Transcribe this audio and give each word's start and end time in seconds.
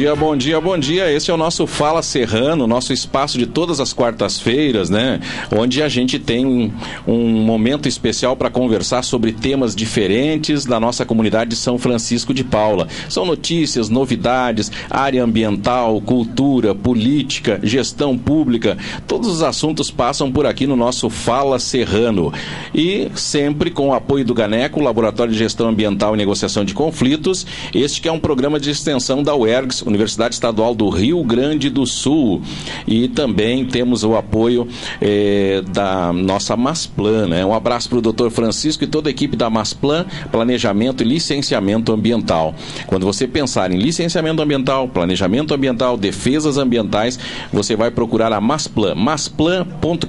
dia, 0.00 0.16
bom 0.16 0.34
dia, 0.34 0.58
bom 0.58 0.78
dia. 0.78 1.12
Esse 1.12 1.30
é 1.30 1.34
o 1.34 1.36
nosso 1.36 1.66
Fala 1.66 2.00
Serrano, 2.00 2.66
nosso 2.66 2.90
espaço 2.90 3.36
de 3.36 3.44
todas 3.44 3.80
as 3.80 3.92
quartas-feiras, 3.92 4.88
né? 4.88 5.20
Onde 5.54 5.82
a 5.82 5.90
gente 5.90 6.18
tem 6.18 6.46
um, 6.46 6.72
um 7.06 7.28
momento 7.42 7.86
especial 7.86 8.34
para 8.34 8.48
conversar 8.48 9.02
sobre 9.02 9.30
temas 9.30 9.76
diferentes 9.76 10.64
da 10.64 10.80
nossa 10.80 11.04
comunidade 11.04 11.50
de 11.50 11.56
São 11.56 11.76
Francisco 11.76 12.32
de 12.32 12.42
Paula. 12.42 12.88
São 13.10 13.26
notícias, 13.26 13.90
novidades, 13.90 14.72
área 14.88 15.22
ambiental, 15.22 16.00
cultura, 16.00 16.74
política, 16.74 17.60
gestão 17.62 18.16
pública. 18.16 18.78
Todos 19.06 19.28
os 19.28 19.42
assuntos 19.42 19.90
passam 19.90 20.32
por 20.32 20.46
aqui 20.46 20.66
no 20.66 20.76
nosso 20.76 21.10
Fala 21.10 21.58
Serrano. 21.58 22.32
E 22.74 23.10
sempre 23.14 23.70
com 23.70 23.90
o 23.90 23.94
apoio 23.94 24.24
do 24.24 24.32
GANECO, 24.32 24.80
Laboratório 24.80 25.34
de 25.34 25.38
Gestão 25.38 25.68
Ambiental 25.68 26.14
e 26.14 26.16
Negociação 26.16 26.64
de 26.64 26.72
Conflitos. 26.72 27.46
Este 27.74 28.00
que 28.00 28.08
é 28.08 28.12
um 28.12 28.18
programa 28.18 28.58
de 28.58 28.70
extensão 28.70 29.22
da 29.22 29.36
UERGS, 29.36 29.89
Universidade 29.90 30.34
Estadual 30.34 30.74
do 30.74 30.88
Rio 30.88 31.22
Grande 31.24 31.68
do 31.68 31.86
Sul. 31.86 32.42
E 32.86 33.08
também 33.08 33.64
temos 33.64 34.04
o 34.04 34.16
apoio 34.16 34.66
eh, 35.00 35.62
da 35.72 36.12
nossa 36.12 36.56
Masplan. 36.56 37.26
Né? 37.26 37.44
Um 37.44 37.54
abraço 37.54 37.88
para 37.88 37.98
o 37.98 38.02
doutor 38.02 38.30
Francisco 38.30 38.84
e 38.84 38.86
toda 38.86 39.08
a 39.08 39.12
equipe 39.12 39.36
da 39.36 39.50
Masplan, 39.50 40.06
Planejamento 40.30 41.02
e 41.02 41.06
Licenciamento 41.06 41.92
Ambiental. 41.92 42.54
Quando 42.86 43.04
você 43.04 43.26
pensar 43.26 43.70
em 43.70 43.78
licenciamento 43.78 44.42
ambiental, 44.42 44.88
planejamento 44.88 45.54
ambiental, 45.54 45.96
defesas 45.96 46.56
ambientais, 46.56 47.18
você 47.52 47.76
vai 47.76 47.90
procurar 47.90 48.32
a 48.32 48.40
Masplan, 48.40 48.94
masplan.com.br. 48.94 50.04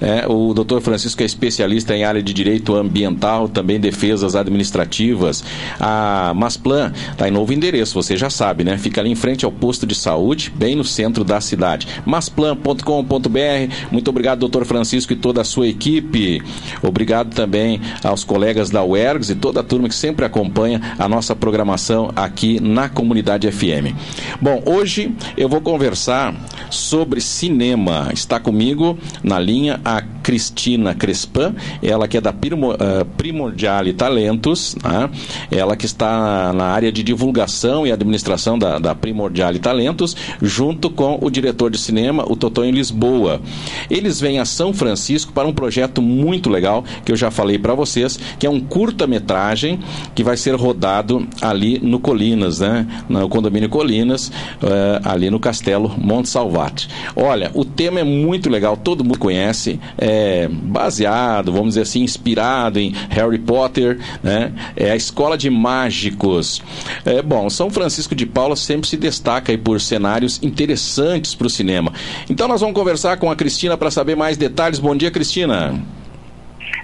É, 0.00 0.26
o 0.28 0.54
doutor 0.54 0.80
Francisco 0.80 1.22
é 1.22 1.26
especialista 1.26 1.94
em 1.94 2.04
área 2.04 2.22
de 2.22 2.32
direito 2.32 2.74
ambiental, 2.74 3.48
também 3.48 3.78
defesas 3.80 4.34
administrativas. 4.34 5.44
A 5.80 6.32
Masplan 6.34 6.92
está 7.10 7.28
em 7.28 7.30
novo 7.30 7.52
endereço, 7.52 7.94
você 7.94 8.05
já 8.14 8.28
sabe, 8.28 8.62
né? 8.62 8.76
Fica 8.76 9.00
ali 9.00 9.10
em 9.10 9.14
frente 9.14 9.46
ao 9.46 9.50
posto 9.50 9.86
de 9.86 9.94
saúde, 9.94 10.52
bem 10.54 10.76
no 10.76 10.84
centro 10.84 11.24
da 11.24 11.40
cidade. 11.40 11.88
masplan.com.br. 12.04 13.74
Muito 13.90 14.08
obrigado, 14.08 14.40
doutor 14.40 14.66
Francisco 14.66 15.14
e 15.14 15.16
toda 15.16 15.40
a 15.40 15.44
sua 15.44 15.66
equipe. 15.66 16.42
Obrigado 16.82 17.34
também 17.34 17.80
aos 18.04 18.22
colegas 18.22 18.68
da 18.68 18.84
UERGS 18.84 19.30
e 19.30 19.34
toda 19.34 19.60
a 19.60 19.64
turma 19.64 19.88
que 19.88 19.94
sempre 19.94 20.26
acompanha 20.26 20.80
a 20.98 21.08
nossa 21.08 21.34
programação 21.34 22.10
aqui 22.14 22.60
na 22.60 22.88
Comunidade 22.88 23.50
FM. 23.50 23.96
Bom, 24.40 24.62
hoje 24.66 25.14
eu 25.36 25.48
vou 25.48 25.60
conversar 25.60 26.34
sobre 26.70 27.20
cinema. 27.20 28.10
Está 28.12 28.38
comigo 28.38 28.98
na 29.22 29.38
linha 29.38 29.80
a 29.84 30.02
Cristina 30.26 30.92
Crespan, 30.92 31.54
ela 31.80 32.08
que 32.08 32.16
é 32.16 32.20
da 32.20 32.30
uh, 32.30 33.04
Primordiale 33.16 33.92
Talentos, 33.92 34.74
né? 34.82 35.08
ela 35.52 35.76
que 35.76 35.86
está 35.86 36.52
na 36.52 36.64
área 36.64 36.90
de 36.90 37.00
divulgação 37.04 37.86
e 37.86 37.92
administração 37.92 38.58
da, 38.58 38.80
da 38.80 38.92
Primordiale 38.92 39.60
Talentos, 39.60 40.16
junto 40.42 40.90
com 40.90 41.16
o 41.22 41.30
diretor 41.30 41.70
de 41.70 41.78
cinema, 41.78 42.24
o 42.28 42.34
Totonho 42.34 42.72
Lisboa. 42.72 43.40
Eles 43.88 44.20
vêm 44.20 44.40
a 44.40 44.44
São 44.44 44.74
Francisco 44.74 45.32
para 45.32 45.46
um 45.46 45.52
projeto 45.52 46.02
muito 46.02 46.50
legal, 46.50 46.84
que 47.04 47.12
eu 47.12 47.16
já 47.16 47.30
falei 47.30 47.56
para 47.56 47.74
vocês, 47.74 48.18
que 48.36 48.48
é 48.48 48.50
um 48.50 48.58
curta-metragem 48.58 49.78
que 50.12 50.24
vai 50.24 50.36
ser 50.36 50.56
rodado 50.56 51.24
ali 51.40 51.78
no 51.78 52.00
Colinas, 52.00 52.58
né? 52.58 52.84
no 53.08 53.28
condomínio 53.28 53.68
Colinas, 53.68 54.26
uh, 54.26 55.00
ali 55.04 55.30
no 55.30 55.38
Castelo 55.38 55.94
Monte 55.96 56.28
Salvati. 56.28 56.88
Olha, 57.14 57.48
o 57.54 57.64
tema 57.64 58.00
é 58.00 58.04
muito 58.04 58.50
legal, 58.50 58.76
todo 58.76 59.04
mundo 59.04 59.20
conhece, 59.20 59.78
é 59.96 60.15
baseado, 60.50 61.52
vamos 61.52 61.68
dizer 61.70 61.82
assim, 61.82 62.02
inspirado 62.02 62.78
em 62.78 62.92
Harry 63.10 63.38
Potter, 63.38 63.98
né? 64.22 64.52
É 64.76 64.90
a 64.90 64.96
escola 64.96 65.36
de 65.36 65.50
mágicos. 65.50 66.62
É, 67.04 67.22
bom, 67.22 67.48
São 67.50 67.70
Francisco 67.70 68.14
de 68.14 68.26
Paula 68.26 68.56
sempre 68.56 68.88
se 68.88 68.96
destaca 68.96 69.52
aí 69.52 69.58
por 69.58 69.80
cenários 69.80 70.42
interessantes 70.42 71.34
para 71.34 71.46
o 71.46 71.50
cinema. 71.50 71.92
Então 72.28 72.48
nós 72.48 72.60
vamos 72.60 72.74
conversar 72.74 73.16
com 73.16 73.30
a 73.30 73.36
Cristina 73.36 73.76
para 73.76 73.90
saber 73.90 74.16
mais 74.16 74.36
detalhes. 74.36 74.78
Bom 74.78 74.94
dia, 74.94 75.10
Cristina. 75.10 75.74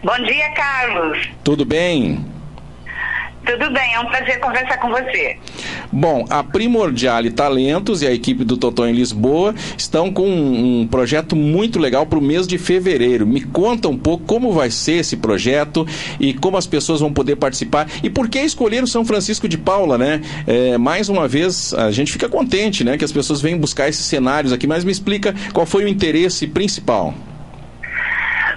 Bom 0.03 0.19
dia, 0.25 0.51
Carlos. 0.55 1.29
Tudo 1.45 1.65
bem? 1.65 2.25
Tudo 3.45 3.71
bem, 3.73 3.95
é 3.95 4.01
um 4.01 4.07
prazer 4.07 4.39
conversar 4.39 4.79
com 4.79 4.89
você. 4.89 5.37
Bom, 5.93 6.25
a 6.31 6.43
Primordiale 6.43 7.31
Talentos 7.31 8.01
e 8.01 8.07
a 8.07 8.13
equipe 8.13 8.45
do 8.45 8.57
Totó 8.57 8.87
em 8.87 8.95
Lisboa 8.95 9.55
estão 9.77 10.11
com 10.11 10.27
um, 10.27 10.81
um 10.81 10.87
projeto 10.87 11.37
muito 11.37 11.79
legal 11.79 12.07
para 12.07 12.19
o 12.19 12.23
mês 12.23 12.47
de 12.47 12.57
fevereiro. 12.57 13.27
Me 13.27 13.43
conta 13.43 13.89
um 13.89 13.97
pouco 13.97 14.25
como 14.25 14.53
vai 14.53 14.71
ser 14.71 15.01
esse 15.01 15.19
projeto 15.19 15.87
e 16.19 16.33
como 16.33 16.57
as 16.57 16.67
pessoas 16.67 17.01
vão 17.01 17.13
poder 17.13 17.37
participar 17.37 17.87
e 18.03 18.09
por 18.09 18.29
que 18.29 18.39
escolher 18.39 18.83
o 18.83 18.87
São 18.87 19.05
Francisco 19.05 19.47
de 19.47 19.59
Paula, 19.59 19.99
né? 19.99 20.23
É, 20.47 20.79
mais 20.79 21.11
uma 21.11 21.29
vez, 21.29 21.75
a 21.75 21.91
gente 21.91 22.11
fica 22.11 22.29
contente, 22.29 22.83
né, 22.83 22.97
que 22.97 23.05
as 23.05 23.13
pessoas 23.13 23.43
vêm 23.43 23.57
buscar 23.59 23.89
esses 23.89 24.07
cenários 24.07 24.53
aqui, 24.53 24.67
mas 24.67 24.85
me 24.85 24.93
explica 24.93 25.35
qual 25.53 25.67
foi 25.67 25.85
o 25.85 25.89
interesse 25.89 26.47
principal. 26.47 27.15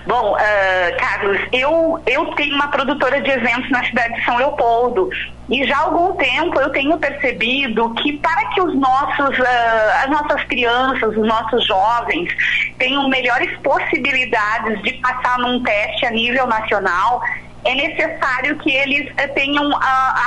Bom, 0.07 0.33
uh, 0.33 0.97
Carlos, 0.99 1.39
eu, 1.51 1.99
eu 2.05 2.25
tenho 2.35 2.53
uma 2.55 2.67
produtora 2.67 3.19
de 3.21 3.29
eventos 3.29 3.69
na 3.71 3.83
cidade 3.83 4.13
de 4.16 4.23
São 4.23 4.38
Leopoldo. 4.38 5.09
E 5.49 5.66
já 5.66 5.77
há 5.77 5.81
algum 5.81 6.16
tempo 6.16 6.59
eu 6.59 6.69
tenho 6.71 6.97
percebido 6.97 7.91
que 7.95 8.13
para 8.13 8.45
que 8.49 8.61
os 8.61 8.75
nossos, 8.75 9.38
uh, 9.39 10.03
as 10.03 10.09
nossas 10.09 10.43
crianças, 10.43 11.16
os 11.16 11.27
nossos 11.27 11.66
jovens 11.66 12.31
tenham 12.77 13.09
melhores 13.09 13.51
possibilidades 13.59 14.81
de 14.83 14.93
passar 14.93 15.39
num 15.39 15.63
teste 15.63 16.05
a 16.05 16.11
nível 16.11 16.45
nacional, 16.45 17.22
é 17.63 17.73
necessário 17.73 18.57
que 18.57 18.72
eles 18.72 19.11
uh, 19.11 19.33
tenham 19.33 19.69
uh, 19.72 19.75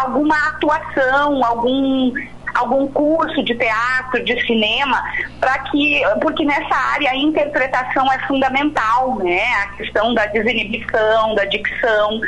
alguma 0.02 0.36
atuação, 0.48 1.44
algum 1.44 2.12
algum 2.54 2.86
curso 2.88 3.42
de 3.42 3.54
teatro, 3.54 4.24
de 4.24 4.40
cinema, 4.46 5.02
para 5.40 5.58
que, 5.60 6.02
porque 6.20 6.44
nessa 6.44 6.74
área 6.74 7.10
a 7.10 7.16
interpretação 7.16 8.10
é 8.12 8.18
fundamental, 8.26 9.16
né? 9.18 9.42
A 9.62 9.66
questão 9.76 10.14
da 10.14 10.26
desinibição, 10.26 11.34
da 11.34 11.44
dicção. 11.44 12.20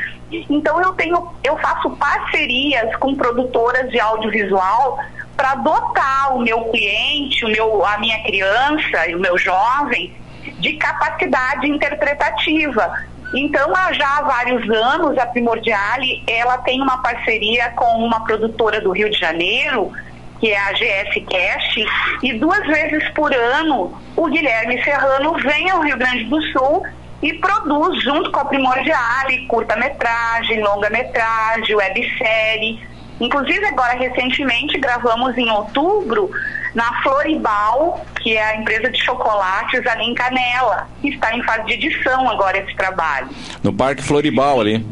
Então 0.49 0.81
eu 0.81 0.93
tenho, 0.93 1.29
eu 1.43 1.57
faço 1.59 1.91
parcerias 1.91 2.95
com 2.97 3.15
produtoras 3.15 3.91
de 3.91 3.99
audiovisual 3.99 4.99
para 5.37 5.55
dotar 5.55 6.37
o 6.37 6.41
meu 6.41 6.65
cliente, 6.67 7.45
o 7.45 7.49
meu, 7.49 7.85
a 7.87 7.99
minha 7.99 8.23
criança 8.23 9.09
e 9.09 9.15
o 9.15 9.19
meu 9.19 9.39
jovem 9.39 10.15
de 10.59 10.75
capacidade 10.75 11.67
interpretativa. 11.67 12.93
Então, 13.35 13.73
há 13.75 13.93
já 13.93 14.23
vários 14.23 14.69
anos, 14.69 15.17
a 15.17 15.25
Primordiale, 15.27 16.23
ela 16.27 16.59
tem 16.59 16.83
uma 16.83 17.01
parceria 17.01 17.71
com 17.71 18.05
uma 18.05 18.25
produtora 18.25 18.81
do 18.81 18.91
Rio 18.91 19.09
de 19.09 19.19
Janeiro, 19.19 19.93
que 20.41 20.51
é 20.51 20.59
a 20.59 20.73
GS 20.73 21.25
Cast, 21.29 21.87
e 22.23 22.33
duas 22.33 22.67
vezes 22.67 23.07
por 23.11 23.33
ano 23.33 23.93
o 24.17 24.27
Guilherme 24.27 24.83
Serrano 24.83 25.35
vem 25.35 25.71
ao 25.71 25.83
Rio 25.83 25.99
Grande 25.99 26.25
do 26.25 26.41
Sul 26.51 26.83
e 27.23 27.35
produz 27.35 28.03
junto 28.03 28.33
com 28.33 28.41
a 28.41 28.45
Primordiale 28.47 29.47
curta-metragem, 29.47 30.63
longa-metragem, 30.63 31.77
websérie. 31.77 32.81
Inclusive 33.21 33.67
agora 33.67 33.93
recentemente 33.93 34.79
gravamos 34.79 35.37
em 35.37 35.51
outubro 35.51 36.31
na 36.75 37.03
Floribal, 37.03 38.07
que 38.23 38.37
é 38.37 38.43
a 38.43 38.57
empresa 38.57 38.91
de 38.91 38.99
chocolates 39.05 39.87
ali 39.87 40.05
em 40.05 40.15
Canela, 40.15 40.89
que 41.03 41.09
está 41.09 41.37
em 41.37 41.43
fase 41.43 41.67
de 41.67 41.75
edição 41.75 42.31
agora 42.31 42.57
esse 42.59 42.75
trabalho. 42.77 43.29
No 43.63 43.73
Parque 43.75 44.03
Floribal 44.03 44.61
ali 44.61 44.87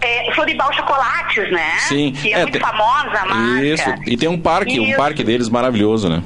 é, 0.00 0.32
Floribal 0.34 0.72
Chocolates, 0.72 1.50
né? 1.50 1.78
Sim. 1.80 2.12
Que 2.12 2.32
é, 2.32 2.38
é 2.38 2.42
muito 2.42 2.52
tem... 2.52 2.60
famosa 2.60 3.18
a 3.20 3.26
marca. 3.26 3.64
Isso. 3.64 3.94
E 4.06 4.16
tem 4.16 4.28
um 4.28 4.40
parque, 4.40 4.72
Isso. 4.72 4.92
um 4.92 4.96
parque 4.96 5.24
deles 5.24 5.48
maravilhoso, 5.48 6.08
né? 6.08 6.22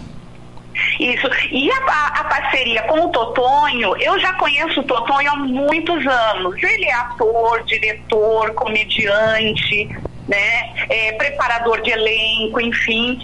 Isso. 0.99 1.29
E 1.51 1.71
a, 1.71 2.21
a, 2.21 2.25
parceria 2.25 2.83
com 2.83 3.07
o 3.07 3.09
Totonho, 3.11 3.97
eu 3.97 4.19
já 4.19 4.33
conheço 4.35 4.81
o 4.81 4.85
Totonho 4.85 5.31
há 5.31 5.37
muitos 5.37 6.07
anos. 6.07 6.63
Ele 6.63 6.85
é 6.85 6.95
ator, 6.95 7.63
diretor, 7.65 8.53
comediante, 8.55 9.89
né? 10.29 10.87
É, 10.89 11.13
preparador 11.13 11.81
de 11.83 11.91
elenco, 11.91 12.61
enfim. 12.61 13.19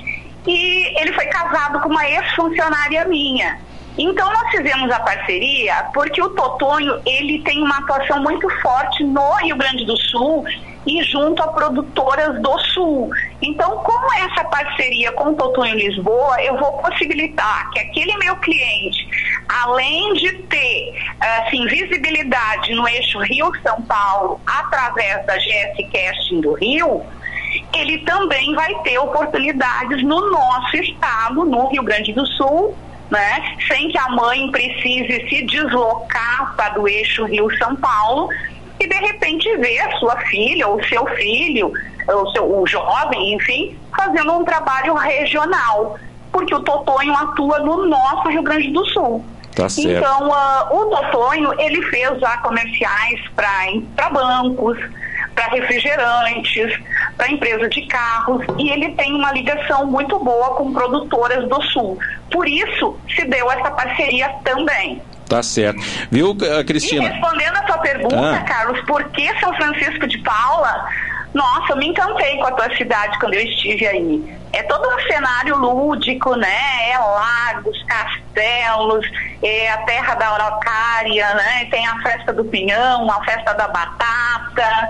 E 0.46 1.00
ele 1.00 1.12
foi 1.12 1.26
casado 1.26 1.80
com 1.80 1.88
uma 1.88 2.08
ex-funcionária 2.08 3.04
minha. 3.06 3.58
Então 3.98 4.32
nós 4.32 4.50
fizemos 4.50 4.88
a 4.92 5.00
parceria 5.00 5.74
porque 5.92 6.22
o 6.22 6.30
Totonho 6.30 7.02
ele 7.04 7.42
tem 7.42 7.60
uma 7.60 7.78
atuação 7.78 8.22
muito 8.22 8.48
forte 8.60 9.02
no 9.02 9.32
Rio 9.38 9.56
Grande 9.56 9.84
do 9.84 9.96
Sul 9.96 10.44
e 10.86 11.02
junto 11.02 11.42
a 11.42 11.48
produtoras 11.48 12.40
do 12.40 12.58
Sul. 12.60 13.10
Então, 13.42 13.78
como 13.78 14.14
essa 14.14 14.44
parceria 14.44 15.12
com 15.12 15.30
o 15.30 15.34
Totonho 15.34 15.74
Lisboa, 15.74 16.40
eu 16.42 16.56
vou 16.56 16.72
possibilitar 16.78 17.70
que 17.70 17.80
aquele 17.80 18.16
meu 18.18 18.36
cliente, 18.36 19.06
além 19.48 20.14
de 20.14 20.32
ter 20.44 20.94
assim, 21.20 21.66
visibilidade 21.66 22.74
no 22.74 22.88
eixo 22.88 23.18
Rio-São 23.18 23.82
Paulo 23.82 24.40
através 24.46 25.26
da 25.26 25.36
GS 25.36 25.76
Casting 25.92 26.40
do 26.40 26.54
Rio, 26.54 27.02
ele 27.76 27.98
também 27.98 28.54
vai 28.54 28.74
ter 28.82 28.98
oportunidades 28.98 30.02
no 30.04 30.30
nosso 30.30 30.76
estado, 30.76 31.44
no 31.44 31.68
Rio 31.68 31.82
Grande 31.82 32.12
do 32.12 32.24
Sul, 32.26 32.76
né? 33.10 33.56
Sem 33.66 33.88
que 33.88 33.98
a 33.98 34.08
mãe 34.10 34.50
precise 34.50 35.28
se 35.28 35.42
deslocar 35.44 36.54
para 36.56 36.80
o 36.80 36.88
eixo 36.88 37.24
Rio-São 37.24 37.76
Paulo 37.76 38.28
e 38.80 38.86
de 38.86 38.96
repente 38.96 39.56
vê 39.56 39.78
a 39.80 39.96
sua 39.98 40.16
filha 40.22 40.68
ou 40.68 40.82
seu 40.84 41.06
filho, 41.16 41.72
o, 42.06 42.30
seu, 42.30 42.60
o 42.60 42.66
jovem, 42.66 43.34
enfim, 43.34 43.76
fazendo 43.96 44.32
um 44.32 44.44
trabalho 44.44 44.94
regional, 44.94 45.98
porque 46.32 46.54
o 46.54 46.60
Totonho 46.60 47.12
atua 47.14 47.58
no 47.60 47.86
nosso 47.86 48.28
Rio 48.28 48.42
Grande 48.42 48.70
do 48.70 48.84
Sul. 48.86 49.24
Tá 49.54 49.66
então, 49.76 50.28
uh, 50.28 50.76
o 50.76 50.86
Totonho, 50.86 51.52
ele 51.58 51.82
fez 51.82 52.20
já 52.20 52.36
comerciais 52.38 53.20
para 53.34 54.10
bancos, 54.10 54.78
para 55.34 55.46
refrigerantes, 55.48 56.78
para 57.18 57.30
empresa 57.30 57.68
de 57.68 57.84
carros, 57.86 58.46
e 58.56 58.70
ele 58.70 58.92
tem 58.92 59.12
uma 59.12 59.32
ligação 59.32 59.84
muito 59.86 60.18
boa 60.20 60.54
com 60.54 60.72
produtoras 60.72 61.46
do 61.48 61.60
Sul. 61.64 61.98
Por 62.30 62.48
isso, 62.48 62.96
se 63.14 63.24
deu 63.24 63.50
essa 63.50 63.70
parceria 63.72 64.28
também. 64.44 65.02
Tá 65.28 65.42
certo. 65.42 65.80
Viu, 66.10 66.34
Cristina? 66.66 67.04
E 67.04 67.08
respondendo 67.08 67.56
a 67.56 67.66
sua 67.66 67.78
pergunta, 67.78 68.36
ah. 68.36 68.44
Carlos, 68.44 68.80
por 68.86 69.04
que 69.10 69.28
São 69.40 69.52
Francisco 69.56 70.06
de 70.06 70.16
Paula? 70.18 70.88
Nossa, 71.34 71.72
eu 71.72 71.76
me 71.76 71.88
encantei 71.88 72.36
com 72.38 72.46
a 72.46 72.52
tua 72.52 72.74
cidade 72.76 73.18
quando 73.18 73.34
eu 73.34 73.42
estive 73.42 73.86
aí. 73.86 74.38
É 74.52 74.62
todo 74.62 74.88
um 74.88 75.00
cenário 75.12 75.56
lúdico, 75.56 76.34
né? 76.36 76.90
É 76.90 76.98
lagos, 76.98 77.76
castelos, 77.84 79.06
é 79.42 79.70
a 79.70 79.78
terra 79.78 80.14
da 80.14 80.30
araucária, 80.30 81.34
né? 81.34 81.66
Tem 81.70 81.86
a 81.86 82.00
festa 82.00 82.32
do 82.32 82.44
pinhão, 82.46 83.10
a 83.10 83.22
festa 83.24 83.52
da 83.52 83.68
batata. 83.68 84.88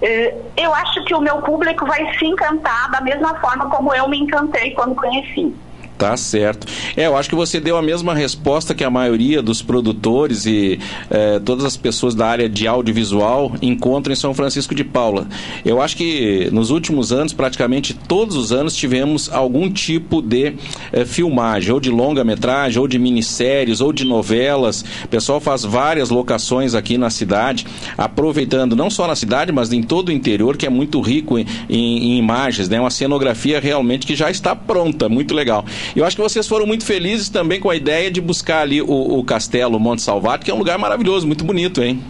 É, 0.00 0.52
eu 0.56 0.74
acho 0.74 1.04
que 1.04 1.14
o 1.14 1.20
meu 1.20 1.40
público 1.42 1.86
vai 1.86 2.12
se 2.18 2.26
encantar 2.26 2.90
da 2.90 3.00
mesma 3.00 3.38
forma 3.40 3.70
como 3.70 3.94
eu 3.94 4.08
me 4.08 4.18
encantei 4.18 4.72
quando 4.74 4.94
conheci. 4.94 5.63
Tá 5.96 6.16
certo. 6.16 6.66
É, 6.96 7.06
eu 7.06 7.16
acho 7.16 7.28
que 7.28 7.36
você 7.36 7.60
deu 7.60 7.76
a 7.76 7.82
mesma 7.82 8.14
resposta 8.14 8.74
que 8.74 8.82
a 8.82 8.90
maioria 8.90 9.40
dos 9.40 9.62
produtores 9.62 10.44
e 10.44 10.78
é, 11.08 11.38
todas 11.38 11.64
as 11.64 11.76
pessoas 11.76 12.16
da 12.16 12.26
área 12.26 12.48
de 12.48 12.66
audiovisual 12.66 13.54
encontram 13.62 14.12
em 14.12 14.16
São 14.16 14.34
Francisco 14.34 14.74
de 14.74 14.82
Paula. 14.82 15.28
Eu 15.64 15.80
acho 15.80 15.96
que 15.96 16.48
nos 16.52 16.70
últimos 16.70 17.12
anos, 17.12 17.32
praticamente 17.32 17.94
todos 17.94 18.36
os 18.36 18.50
anos, 18.50 18.74
tivemos 18.74 19.32
algum 19.32 19.70
tipo 19.70 20.20
de 20.20 20.54
é, 20.92 21.04
filmagem, 21.04 21.72
ou 21.72 21.78
de 21.78 21.90
longa-metragem, 21.90 22.80
ou 22.80 22.88
de 22.88 22.98
minisséries, 22.98 23.80
ou 23.80 23.92
de 23.92 24.04
novelas. 24.04 24.84
O 25.04 25.08
pessoal 25.08 25.38
faz 25.38 25.62
várias 25.62 26.10
locações 26.10 26.74
aqui 26.74 26.98
na 26.98 27.08
cidade, 27.08 27.66
aproveitando 27.96 28.74
não 28.74 28.90
só 28.90 29.06
na 29.06 29.14
cidade, 29.14 29.52
mas 29.52 29.72
em 29.72 29.82
todo 29.82 30.08
o 30.08 30.12
interior, 30.12 30.56
que 30.56 30.66
é 30.66 30.70
muito 30.70 31.00
rico 31.00 31.38
em, 31.38 31.46
em, 31.68 31.98
em 31.98 32.18
imagens, 32.18 32.68
né? 32.68 32.80
Uma 32.80 32.90
cenografia 32.90 33.60
realmente 33.60 34.04
que 34.04 34.16
já 34.16 34.28
está 34.28 34.56
pronta, 34.56 35.08
muito 35.08 35.32
legal. 35.32 35.64
Eu 35.94 36.04
acho 36.04 36.16
que 36.16 36.22
vocês 36.22 36.46
foram 36.46 36.66
muito 36.66 36.84
felizes 36.84 37.28
também 37.28 37.60
com 37.60 37.70
a 37.70 37.76
ideia 37.76 38.10
de 38.10 38.20
buscar 38.20 38.60
ali 38.62 38.80
o, 38.80 39.18
o 39.18 39.24
Castelo 39.24 39.78
Monte 39.78 40.02
Salvato, 40.02 40.44
que 40.44 40.50
é 40.50 40.54
um 40.54 40.58
lugar 40.58 40.78
maravilhoso, 40.78 41.26
muito 41.26 41.44
bonito, 41.44 41.82
hein? 41.82 42.02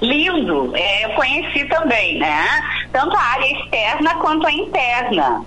Lindo, 0.00 0.72
é, 0.74 1.04
eu 1.06 1.10
conheci 1.10 1.64
também, 1.66 2.18
né? 2.18 2.46
Tanto 2.92 3.16
a 3.16 3.20
área 3.20 3.52
externa 3.52 4.14
quanto 4.16 4.46
a 4.46 4.52
interna. 4.52 5.44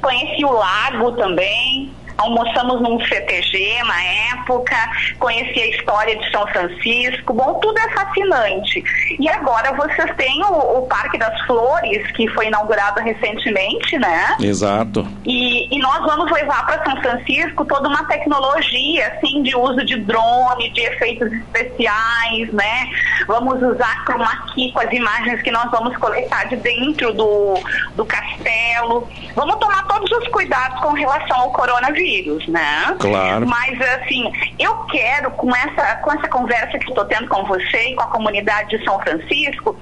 Conheci 0.00 0.44
o 0.44 0.52
lago 0.52 1.12
também, 1.12 1.90
almoçamos 2.18 2.80
num 2.80 3.00
CTG 3.00 3.82
na 3.84 4.02
época, 4.34 4.76
conheci 5.18 5.60
a 5.60 5.66
história 5.68 6.16
de 6.16 6.30
São 6.30 6.46
Francisco, 6.48 7.32
bom, 7.32 7.54
tudo 7.60 7.78
é 7.78 7.88
fascinante. 7.90 8.82
E 9.18 9.28
agora 9.28 9.72
vocês 9.72 10.14
têm 10.16 10.42
o, 10.44 10.78
o 10.78 10.86
Parque 10.86 11.18
das 11.18 11.40
Flores, 11.46 12.06
que 12.12 12.28
foi 12.28 12.46
inaugurado 12.46 13.00
recentemente, 13.00 13.98
né? 13.98 14.36
Exato. 14.40 15.06
E, 15.24 15.74
e 15.74 15.78
nós 15.80 16.00
vamos 16.02 16.30
levar 16.30 16.66
para 16.66 16.84
São 16.84 17.00
Francisco 17.00 17.64
toda 17.64 17.88
uma 17.88 18.04
tecnologia, 18.04 19.08
assim, 19.08 19.42
de 19.42 19.56
uso 19.56 19.84
de 19.84 19.96
drone, 19.96 20.70
de 20.70 20.80
efeitos 20.82 21.32
especiais, 21.32 22.52
né? 22.52 22.90
Vamos 23.26 23.62
usar 23.62 24.04
chroma 24.04 24.44
key 24.54 24.72
com 24.72 24.80
as 24.80 24.92
imagens 24.92 25.42
que 25.42 25.50
nós 25.50 25.70
vamos 25.70 25.96
coletar 25.96 26.48
de 26.48 26.56
dentro 26.56 27.12
do, 27.12 27.54
do 27.96 28.04
castelo. 28.04 29.08
Vamos 29.34 29.56
tomar 29.56 29.86
todos 29.86 30.10
os 30.10 30.28
cuidados 30.28 30.80
com 30.80 30.92
relação 30.92 31.40
ao 31.40 31.52
coronavírus 31.52 32.11
vírus, 32.12 32.46
né? 32.48 32.94
Claro. 32.98 33.46
Mas 33.46 33.80
assim, 33.80 34.30
eu 34.58 34.74
quero 34.84 35.30
com 35.32 35.54
essa 35.54 35.96
com 35.96 36.12
essa 36.12 36.28
conversa 36.28 36.78
que 36.78 36.88
estou 36.88 37.04
tendo 37.06 37.28
com 37.28 37.44
você 37.44 37.90
e 37.90 37.94
com 37.94 38.02
a 38.02 38.06
comunidade 38.08 38.76
de 38.76 38.84
São 38.84 39.00
Francisco 39.00 39.78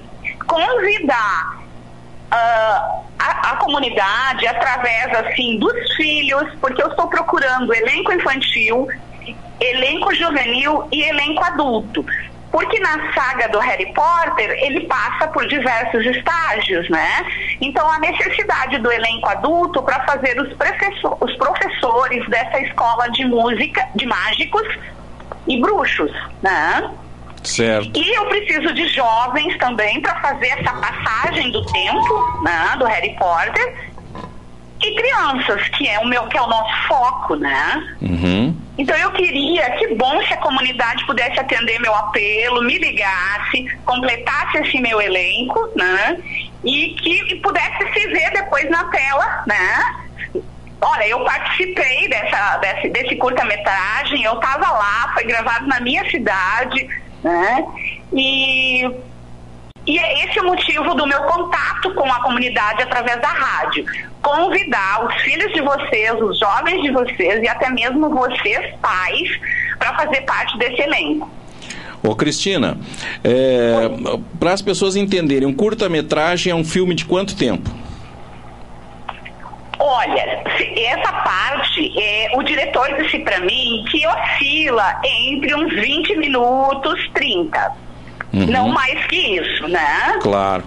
convidar 0.47 1.61
uh, 2.31 3.03
a, 3.19 3.51
a, 3.51 3.55
comunidade 3.57 4.47
através 4.47 5.13
assim 5.15 5.57
dos 5.57 5.95
filhos, 5.95 6.43
porque 6.59 6.81
eu 6.81 6.87
estou 6.87 7.07
procurando 7.07 7.73
elenco 7.73 8.11
infantil, 8.11 8.87
elenco 9.59 10.13
juvenil 10.15 10.87
e 10.91 11.03
elenco 11.03 11.43
adulto. 11.43 12.05
Porque 12.51 12.79
na 12.79 13.13
saga 13.13 13.47
do 13.47 13.59
Harry 13.59 13.93
Potter, 13.93 14.51
ele 14.61 14.81
passa 14.81 15.27
por 15.27 15.47
diversos 15.47 16.05
estágios, 16.05 16.89
né? 16.89 17.25
Então, 17.61 17.89
a 17.89 17.99
necessidade 17.99 18.77
do 18.79 18.91
elenco 18.91 19.27
adulto 19.29 19.81
para 19.81 20.03
fazer 20.05 20.39
os, 20.39 20.53
professor, 20.53 21.17
os 21.21 21.33
professores 21.37 22.27
dessa 22.29 22.59
escola 22.59 23.09
de 23.11 23.25
música, 23.25 23.87
de 23.95 24.05
mágicos 24.05 24.67
e 25.47 25.59
bruxos, 25.61 26.11
né? 26.41 26.91
Certo. 27.43 27.97
E 27.97 28.15
eu 28.15 28.25
preciso 28.27 28.73
de 28.73 28.87
jovens 28.89 29.57
também 29.57 29.99
para 30.01 30.15
fazer 30.21 30.47
essa 30.47 30.73
passagem 30.73 31.51
do 31.51 31.65
tempo, 31.65 32.41
né, 32.43 32.75
do 32.77 32.85
Harry 32.85 33.15
Potter 33.17 33.90
e 34.83 34.95
crianças, 34.95 35.67
que 35.69 35.87
é 35.87 35.99
o 35.99 36.07
meu, 36.07 36.25
que 36.27 36.37
é 36.37 36.41
o 36.41 36.47
nosso 36.47 36.87
foco, 36.87 37.35
né? 37.35 37.97
Uhum. 38.01 38.55
Então 38.77 38.95
eu 38.97 39.11
queria, 39.11 39.69
que 39.71 39.93
bom 39.95 40.21
se 40.23 40.33
a 40.33 40.37
comunidade 40.37 41.05
pudesse 41.05 41.39
atender 41.39 41.79
meu 41.79 41.93
apelo, 41.93 42.63
me 42.63 42.77
ligasse, 42.77 43.67
completasse 43.85 44.57
esse 44.57 44.79
meu 44.79 44.99
elenco, 45.01 45.69
né? 45.75 46.17
E 46.63 46.89
que 46.95 47.35
pudesse 47.35 47.93
se 47.93 48.07
ver 48.07 48.31
depois 48.31 48.69
na 48.69 48.85
tela, 48.85 49.43
né? 49.45 49.95
Olha, 50.81 51.07
eu 51.07 51.23
participei 51.23 52.07
dessa, 52.09 52.57
desse, 52.57 52.89
desse 52.89 53.15
curta-metragem, 53.15 54.23
eu 54.23 54.33
estava 54.33 54.71
lá, 54.71 55.11
foi 55.13 55.25
gravado 55.25 55.67
na 55.67 55.79
minha 55.79 56.09
cidade, 56.09 56.87
né? 57.23 57.65
E 58.11 58.89
e 59.91 59.99
é 59.99 60.23
esse 60.23 60.39
o 60.39 60.45
motivo 60.45 60.95
do 60.95 61.05
meu 61.05 61.21
contato 61.23 61.93
com 61.93 62.09
a 62.09 62.21
comunidade 62.21 62.81
através 62.81 63.19
da 63.19 63.27
rádio. 63.27 63.85
Convidar 64.21 65.05
os 65.05 65.21
filhos 65.21 65.51
de 65.51 65.59
vocês, 65.59 66.13
os 66.21 66.39
jovens 66.39 66.81
de 66.81 66.91
vocês 66.91 67.43
e 67.43 67.47
até 67.49 67.69
mesmo 67.69 68.09
vocês, 68.09 68.73
pais, 68.81 69.29
para 69.77 69.93
fazer 69.97 70.21
parte 70.21 70.57
desse 70.57 70.81
elenco. 70.81 71.29
Ô 72.01 72.15
Cristina, 72.15 72.77
é, 73.21 73.89
para 74.39 74.53
as 74.53 74.61
pessoas 74.61 74.95
entenderem, 74.95 75.45
um 75.45 75.53
curta-metragem 75.53 76.53
é 76.53 76.55
um 76.55 76.63
filme 76.63 76.95
de 76.95 77.03
quanto 77.03 77.35
tempo? 77.35 77.69
Olha, 79.77 80.41
essa 80.77 81.11
parte, 81.11 81.91
é, 82.01 82.31
o 82.37 82.43
diretor 82.43 82.87
disse 82.95 83.19
para 83.19 83.41
mim 83.41 83.83
que 83.91 84.07
oscila 84.07 85.01
entre 85.03 85.53
uns 85.53 85.73
20 85.73 86.15
minutos, 86.15 87.09
30. 87.13 87.90
Uhum. 88.33 88.45
Não 88.47 88.67
mais 88.69 89.05
que 89.07 89.17
isso, 89.17 89.67
né? 89.67 90.19
Claro 90.21 90.63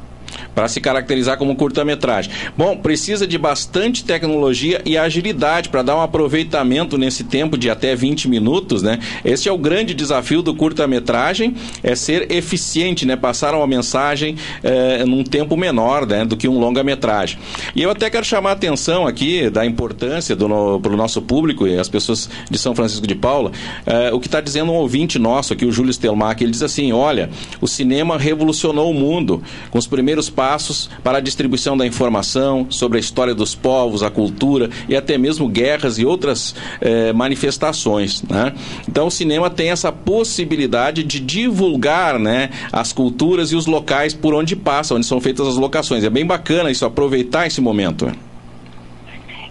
para 0.54 0.68
se 0.68 0.80
caracterizar 0.80 1.36
como 1.36 1.56
curta-metragem. 1.56 2.32
Bom, 2.56 2.76
precisa 2.76 3.26
de 3.26 3.36
bastante 3.36 4.04
tecnologia 4.04 4.80
e 4.84 4.96
agilidade 4.96 5.68
para 5.68 5.82
dar 5.82 5.96
um 5.96 6.00
aproveitamento 6.00 6.96
nesse 6.96 7.24
tempo 7.24 7.58
de 7.58 7.68
até 7.68 7.94
20 7.96 8.28
minutos, 8.28 8.82
né? 8.82 8.98
Esse 9.24 9.48
é 9.48 9.52
o 9.52 9.58
grande 9.58 9.92
desafio 9.94 10.42
do 10.42 10.54
curta-metragem, 10.54 11.54
é 11.82 11.94
ser 11.94 12.30
eficiente, 12.30 13.04
né? 13.04 13.16
Passar 13.16 13.54
uma 13.54 13.66
mensagem 13.66 14.36
é, 14.62 15.04
num 15.04 15.24
tempo 15.24 15.56
menor, 15.56 16.06
né? 16.06 16.24
Do 16.24 16.36
que 16.36 16.46
um 16.46 16.58
longa-metragem. 16.58 17.38
E 17.74 17.82
eu 17.82 17.90
até 17.90 18.08
quero 18.08 18.24
chamar 18.24 18.50
a 18.50 18.52
atenção 18.52 19.06
aqui 19.06 19.50
da 19.50 19.66
importância 19.66 20.36
do 20.36 20.46
no, 20.46 20.80
para 20.80 20.92
o 20.92 20.96
nosso 20.96 21.20
público 21.20 21.66
e 21.66 21.78
as 21.78 21.88
pessoas 21.88 22.28
de 22.50 22.58
São 22.58 22.74
Francisco 22.74 23.06
de 23.06 23.14
Paula, 23.14 23.50
é, 23.86 24.12
o 24.12 24.20
que 24.20 24.28
está 24.28 24.40
dizendo 24.40 24.70
um 24.70 24.76
ouvinte 24.76 25.18
nosso 25.18 25.52
aqui, 25.52 25.64
o 25.64 25.72
Júlio 25.72 25.92
Stelmach, 25.92 26.42
ele 26.42 26.52
diz 26.52 26.62
assim, 26.62 26.92
olha, 26.92 27.30
o 27.60 27.66
cinema 27.66 28.18
revolucionou 28.18 28.90
o 28.90 28.94
mundo 28.94 29.42
com 29.70 29.78
os 29.78 29.86
primeiros 29.86 30.30
passos 30.30 30.43
passos 30.44 30.90
para 31.02 31.16
a 31.16 31.20
distribuição 31.22 31.74
da 31.74 31.86
informação 31.86 32.66
sobre 32.68 32.98
a 32.98 33.00
história 33.00 33.34
dos 33.34 33.54
povos, 33.54 34.02
a 34.02 34.10
cultura 34.10 34.68
e 34.86 34.94
até 34.94 35.16
mesmo 35.16 35.48
guerras 35.48 35.98
e 35.98 36.04
outras 36.04 36.54
eh, 36.82 37.14
manifestações. 37.14 38.22
Né? 38.22 38.52
Então, 38.86 39.06
o 39.06 39.10
cinema 39.10 39.48
tem 39.48 39.70
essa 39.70 39.90
possibilidade 39.90 41.02
de 41.02 41.18
divulgar 41.18 42.18
né, 42.18 42.50
as 42.70 42.92
culturas 42.92 43.52
e 43.52 43.56
os 43.56 43.64
locais 43.64 44.12
por 44.12 44.34
onde 44.34 44.54
passa, 44.54 44.94
onde 44.94 45.06
são 45.06 45.18
feitas 45.18 45.48
as 45.48 45.56
locações. 45.56 46.04
É 46.04 46.10
bem 46.10 46.26
bacana 46.26 46.70
isso, 46.70 46.84
aproveitar 46.84 47.46
esse 47.46 47.62
momento. 47.62 48.12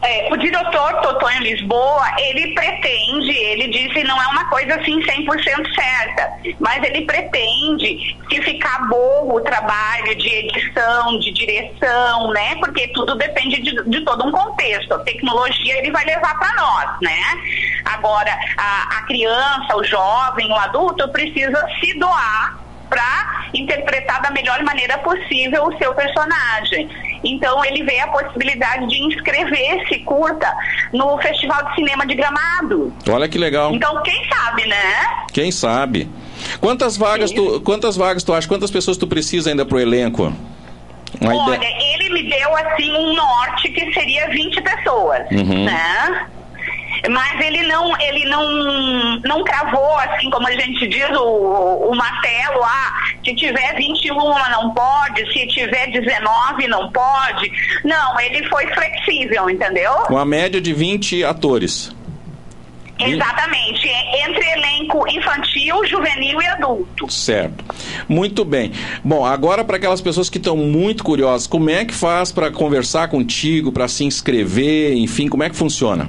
É, 0.04 0.28
o 0.32 0.38
diretor 0.38 1.02
Totonho 1.02 1.42
Lisboa, 1.42 2.06
ele 2.18 2.54
pretende, 2.54 3.32
ele 3.32 3.70
disse 3.70 4.04
não 4.04 4.22
é 4.22 4.28
uma 4.28 4.50
coisa 4.50 4.76
assim 4.76 5.00
100% 5.00 5.74
certa, 5.74 6.34
mas 6.60 6.84
ele 6.84 7.06
pretende 7.06 8.18
que 8.30 8.42
ficar 8.42 8.88
bom 8.90 9.34
o 9.34 9.40
trabalho 9.40 10.14
de 10.16 10.28
edição, 10.28 11.20
de 11.20 11.32
direção, 11.32 12.32
né? 12.32 12.56
Porque 12.56 12.90
tudo 12.90 13.16
depende 13.16 13.62
de, 13.62 13.90
de 13.90 14.02
todo 14.02 14.28
um 14.28 14.32
contexto. 14.32 14.94
A 14.94 15.00
tecnologia 15.00 15.78
ele 15.78 15.92
vai 15.92 16.04
levar 16.04 16.38
para 16.38 16.54
nós, 16.54 16.90
né? 17.02 17.22
Agora, 17.86 18.38
a, 18.58 18.98
a 18.98 19.02
criança, 19.04 19.76
o 19.76 19.84
jovem, 19.86 20.52
o 20.52 20.56
adulto 20.56 21.08
precisa 21.10 21.66
se 21.80 21.98
doar 21.98 22.63
para 22.94 23.50
interpretar 23.56 24.22
da 24.22 24.30
melhor 24.30 24.62
maneira 24.64 25.00
possível 25.00 25.66
o 25.66 25.78
seu 25.80 25.94
personagem. 25.96 26.88
Então 27.24 27.66
ele 27.66 27.84
vê 27.84 28.00
a 28.00 28.08
possibilidade 28.08 28.88
de 28.88 29.02
inscrever 29.02 29.82
esse 29.82 30.00
curta 30.00 30.48
no 30.94 31.18
Festival 31.18 31.64
de 31.70 31.76
Cinema 31.76 32.06
de 32.06 32.14
Gramado. 32.14 32.94
Olha 33.10 33.28
que 33.28 33.40
legal. 33.40 33.74
Então 33.74 34.02
quem 34.04 34.30
sabe, 34.30 34.68
né? 34.68 35.26
Quem 35.32 35.52
sabe. 35.52 36.08
Quantas 36.60 36.96
vagas 36.96 37.32
tu, 37.32 37.62
quantas 37.62 37.96
vagas 37.96 38.24
tu 38.24 38.34
acha? 38.34 38.48
Quantas 38.48 38.70
pessoas 38.70 38.96
tu 38.96 39.08
precisa 39.08 39.50
ainda 39.50 39.66
pro 39.66 39.80
elenco? 39.80 40.32
Uma 41.20 41.36
Olha, 41.36 41.56
ideia... 41.56 41.96
ele 41.96 42.10
me 42.10 42.30
deu 42.30 42.56
assim 42.58 42.92
um 42.92 43.16
norte 43.16 43.70
que 43.70 43.92
seria 43.94 44.30
20 44.30 44.62
pessoas, 44.62 45.22
uhum. 45.32 45.66
né? 45.66 46.28
Mas 47.10 47.40
ele 47.42 47.64
não 47.64 48.00
ele 48.00 48.26
não 48.26 49.20
não 49.20 49.44
cravou 49.44 49.98
assim 50.00 50.30
como 50.30 50.48
a 50.48 50.52
gente 50.52 50.88
diz 50.88 51.10
o, 51.10 51.90
o 51.90 51.96
martelo 51.96 52.64
ah 52.64 52.94
se 53.24 53.36
tiver 53.36 53.76
21 53.76 54.16
não 54.16 54.74
pode 54.74 55.32
se 55.34 55.48
tiver 55.48 55.88
19 55.92 56.68
não 56.68 56.92
pode 56.92 57.52
não 57.84 58.20
ele 58.20 58.48
foi 58.48 58.66
flexível 58.68 59.50
entendeu 59.50 59.92
com 60.06 60.18
a 60.18 60.26
média 60.26 60.62
de 60.62 60.74
20 60.74 61.24
atores 61.26 61.94
Exatamente, 63.00 63.90
entre 64.26 64.46
elenco 64.52 65.04
infantil, 65.10 65.86
juvenil 65.88 66.42
e 66.42 66.46
adulto. 66.46 67.12
Certo. 67.12 67.66
Muito 68.08 68.46
bem. 68.46 68.72
Bom, 69.04 69.26
agora 69.26 69.64
para 69.64 69.78
aquelas 69.78 70.00
pessoas 70.00 70.30
que 70.30 70.38
estão 70.38 70.56
muito 70.56 71.04
curiosas, 71.04 71.48
como 71.48 71.70
é 71.70 71.84
que 71.84 71.94
faz 71.94 72.32
para 72.32 72.52
conversar 72.52 73.08
contigo, 73.10 73.72
para 73.72 73.88
se 73.88 74.06
inscrever, 74.06 74.94
enfim, 74.94 75.28
como 75.28 75.44
é 75.44 75.50
que 75.50 75.56
funciona? 75.56 76.08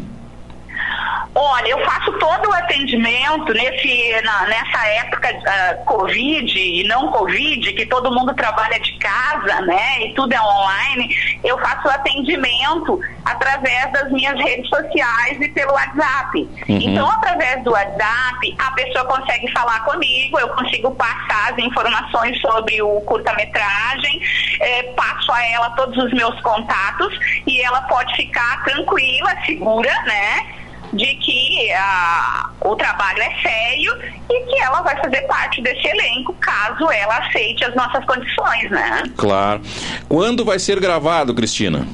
Olha, 1.35 1.69
eu 1.69 1.85
faço 1.85 2.13
todo 2.13 2.49
o 2.49 2.53
atendimento 2.53 3.53
nesse, 3.53 4.23
na, 4.23 4.47
nessa 4.47 4.87
época 4.87 5.29
uh, 5.31 5.85
Covid 5.85 6.59
e 6.59 6.85
não 6.85 7.11
Covid, 7.11 7.73
que 7.73 7.87
todo 7.87 8.13
mundo 8.13 8.33
trabalha 8.35 8.79
de 8.79 8.97
casa, 8.99 9.61
né? 9.63 10.07
E 10.07 10.15
tudo 10.15 10.33
é 10.33 10.41
online. 10.41 11.17
Eu 11.43 11.59
faço 11.59 11.89
o 11.89 11.91
atendimento 11.91 13.01
através 13.25 13.93
das 13.93 14.13
minhas 14.13 14.39
redes 14.39 14.69
sociais 14.69 15.41
e 15.41 15.49
pelo 15.49 15.73
WhatsApp. 15.73 16.39
Uhum. 16.39 16.49
Então, 16.69 17.11
através 17.11 17.65
do 17.65 17.73
WhatsApp, 17.73 18.57
a 18.59 18.71
pessoa 18.73 19.05
consegue 19.05 19.51
falar 19.51 19.81
comigo, 19.85 20.39
eu 20.39 20.49
consigo 20.51 20.91
passar 20.93 21.53
as 21.53 21.59
informações 21.59 22.41
sobre 22.41 22.81
o 22.81 23.01
curta-metragem, 23.01 24.21
eh, 24.61 24.83
passo 24.97 25.33
a 25.33 25.47
ela 25.47 25.71
todos 25.71 25.97
os 25.97 26.13
meus 26.13 26.41
contatos 26.43 27.13
e 27.45 27.61
ela 27.61 27.83
pode 27.83 28.15
ficar 28.15 28.63
tranquila, 28.63 29.35
segura, 29.47 29.93
né? 30.03 30.64
De 30.95 31.15
que 31.17 31.73
a, 31.73 32.51
o 32.61 32.77
trabalho 32.77 33.23
é 33.23 33.43
sério 33.43 33.99
e 34.31 34.41
que 34.47 34.61
ela 34.61 34.83
vai 34.83 34.97
fazer 34.97 35.23
parte 35.23 35.61
desse 35.61 35.87
elenco 35.87 36.33
caso 36.35 36.91
ela 36.91 37.19
aceite 37.19 37.65
as 37.65 37.75
nossas 37.75 38.05
condições, 38.05 38.71
né? 38.71 39.03
Claro. 39.17 39.61
Quando 40.09 40.45
vai 40.45 40.59
ser 40.59 40.81
gravado, 40.81 41.35
Cristina? 41.35 41.87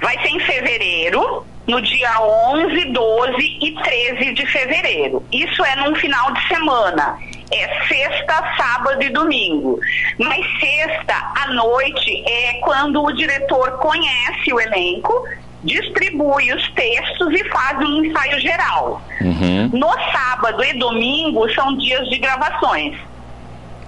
Vai 0.00 0.20
ser 0.20 0.28
em 0.28 0.40
fevereiro, 0.40 1.44
no 1.66 1.80
dia 1.80 2.20
11, 2.20 2.84
12 2.86 3.58
e 3.60 3.74
13 3.82 4.32
de 4.34 4.46
fevereiro. 4.46 5.24
Isso 5.32 5.64
é 5.64 5.76
num 5.76 5.94
final 5.96 6.32
de 6.32 6.48
semana. 6.48 7.18
É 7.52 7.86
sexta, 7.86 8.56
sábado 8.56 9.02
e 9.02 9.10
domingo. 9.10 9.78
Mas 10.18 10.44
sexta 10.58 11.14
à 11.42 11.52
noite 11.52 12.24
é 12.26 12.54
quando 12.60 13.02
o 13.02 13.12
diretor 13.12 13.72
conhece 13.78 14.52
o 14.52 14.60
elenco 14.60 15.24
distribui 15.64 16.52
os 16.52 16.68
textos 16.70 17.32
e 17.32 17.44
faz 17.50 17.78
um 17.78 18.04
ensaio 18.04 18.40
geral. 18.40 19.02
Uhum. 19.20 19.70
No 19.72 19.90
sábado 20.12 20.62
e 20.64 20.78
domingo 20.78 21.48
são 21.52 21.76
dias 21.76 22.08
de 22.08 22.18
gravações. 22.18 22.96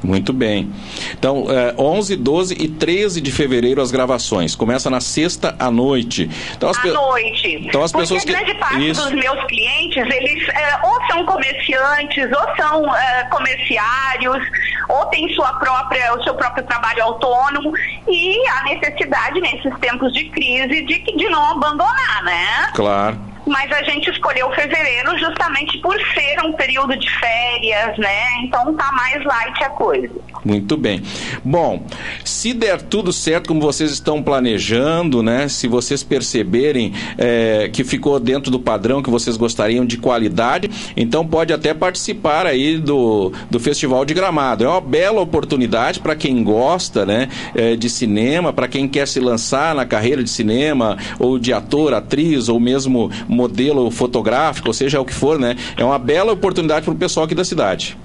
Muito 0.04 0.34
bem. 0.34 0.70
Então, 1.18 1.46
é, 1.48 1.74
11, 1.78 2.16
12 2.16 2.54
e 2.60 2.68
13 2.68 3.22
de 3.22 3.32
fevereiro 3.32 3.80
as 3.80 3.90
gravações. 3.90 4.54
Começa 4.54 4.90
na 4.90 5.00
sexta 5.00 5.56
à 5.58 5.70
noite. 5.70 6.30
Então, 6.54 6.68
as 6.68 6.76
à 6.76 6.82
pe... 6.82 6.90
noite. 6.90 7.66
Então, 7.66 7.82
as 7.82 7.90
Porque 7.90 8.02
pessoas 8.02 8.22
que... 8.22 8.32
grande 8.32 8.54
parte 8.54 8.90
Isso. 8.90 9.02
dos 9.02 9.12
meus 9.12 9.42
clientes, 9.46 9.96
eles 9.96 10.48
é, 10.50 10.86
ou 10.86 11.06
são 11.06 11.24
comerciantes, 11.24 12.30
ou 12.30 12.56
são 12.56 12.94
é, 12.94 13.24
comerciários, 13.30 14.46
ou 14.90 15.06
têm 15.06 15.26
sua 15.34 15.54
própria, 15.54 16.14
o 16.14 16.22
seu 16.22 16.34
próprio 16.34 16.64
trabalho 16.64 17.02
autônomo 17.02 17.72
e 18.06 18.46
a 18.48 18.64
necessidade, 18.64 19.40
nesses 19.40 19.74
tempos 19.80 20.12
de 20.12 20.24
crise, 20.28 20.82
de, 20.82 20.98
de 20.98 21.28
não 21.30 21.52
abandonar, 21.52 22.22
né? 22.24 22.70
Claro 22.74 23.33
mas 23.46 23.70
a 23.72 23.82
gente 23.82 24.10
escolheu 24.10 24.50
fevereiro 24.52 25.18
justamente 25.18 25.78
por 25.78 25.94
ser 26.12 26.40
um 26.44 26.52
período 26.52 26.96
de 26.96 27.10
férias, 27.18 27.98
né? 27.98 28.42
Então 28.42 28.74
tá 28.74 28.90
mais 28.92 29.24
light 29.24 29.64
a 29.64 29.70
coisa. 29.70 30.10
Muito 30.44 30.76
bem. 30.76 31.02
Bom, 31.42 31.84
se 32.24 32.52
der 32.52 32.80
tudo 32.82 33.12
certo 33.12 33.48
como 33.48 33.60
vocês 33.60 33.90
estão 33.90 34.22
planejando, 34.22 35.22
né? 35.22 35.48
Se 35.48 35.66
vocês 35.66 36.02
perceberem 36.02 36.92
é, 37.16 37.70
que 37.72 37.82
ficou 37.82 38.20
dentro 38.20 38.50
do 38.50 38.60
padrão 38.60 39.02
que 39.02 39.10
vocês 39.10 39.36
gostariam 39.36 39.86
de 39.86 39.96
qualidade, 39.96 40.70
então 40.96 41.26
pode 41.26 41.52
até 41.52 41.72
participar 41.72 42.46
aí 42.46 42.78
do, 42.78 43.32
do 43.50 43.58
Festival 43.58 44.04
de 44.04 44.12
Gramado. 44.12 44.64
É 44.64 44.68
uma 44.68 44.80
bela 44.80 45.20
oportunidade 45.20 46.00
para 46.00 46.14
quem 46.14 46.42
gosta, 46.44 47.06
né? 47.06 47.28
É, 47.54 47.76
de 47.76 47.88
cinema, 47.88 48.52
para 48.52 48.68
quem 48.68 48.88
quer 48.88 49.08
se 49.08 49.20
lançar 49.20 49.74
na 49.74 49.86
carreira 49.86 50.22
de 50.22 50.30
cinema 50.30 50.96
ou 51.18 51.38
de 51.38 51.52
ator, 51.52 51.94
atriz 51.94 52.48
ou 52.48 52.60
mesmo 52.60 53.10
modelo 53.34 53.90
fotográfico, 53.90 54.68
ou 54.68 54.74
seja, 54.74 55.00
o 55.00 55.04
que 55.04 55.12
for, 55.12 55.38
né? 55.38 55.56
É 55.76 55.84
uma 55.84 55.98
bela 55.98 56.32
oportunidade 56.32 56.84
para 56.84 56.94
o 56.94 56.96
pessoal 56.96 57.26
aqui 57.26 57.34
da 57.34 57.44
cidade. 57.44 57.98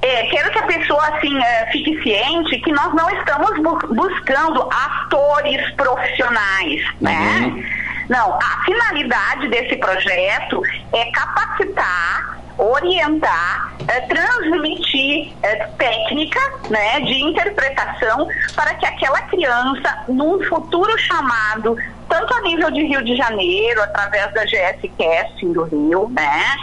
É, 0.00 0.26
quero 0.26 0.50
que 0.52 0.58
a 0.58 0.66
pessoa 0.66 1.04
assim 1.08 1.36
é, 1.42 1.66
fique 1.72 2.00
ciente 2.02 2.60
que 2.60 2.70
nós 2.70 2.94
não 2.94 3.10
estamos 3.10 3.50
bu 3.60 3.78
buscando 3.94 4.68
atores 4.70 5.70
profissionais, 5.72 6.84
né? 7.00 7.40
Uhum. 7.40 7.64
Não, 8.08 8.34
a 8.34 8.64
finalidade 8.64 9.48
desse 9.48 9.76
projeto 9.76 10.62
é 10.92 11.10
capacitar, 11.10 12.37
orientar, 12.58 13.72
é, 13.86 14.00
transmitir 14.02 15.32
é, 15.42 15.56
técnica 15.78 16.40
né, 16.68 17.00
de 17.00 17.22
interpretação 17.22 18.28
para 18.54 18.74
que 18.74 18.84
aquela 18.84 19.20
criança, 19.22 20.04
num 20.08 20.42
futuro 20.44 20.98
chamado 20.98 21.76
tanto 22.08 22.34
a 22.34 22.40
nível 22.40 22.70
de 22.70 22.82
Rio 22.84 23.04
de 23.04 23.16
Janeiro, 23.16 23.82
através 23.82 24.32
da 24.32 24.44
GS 24.44 24.90
Casting 24.98 25.52
do 25.52 25.64
Rio, 25.64 26.08
né? 26.08 26.56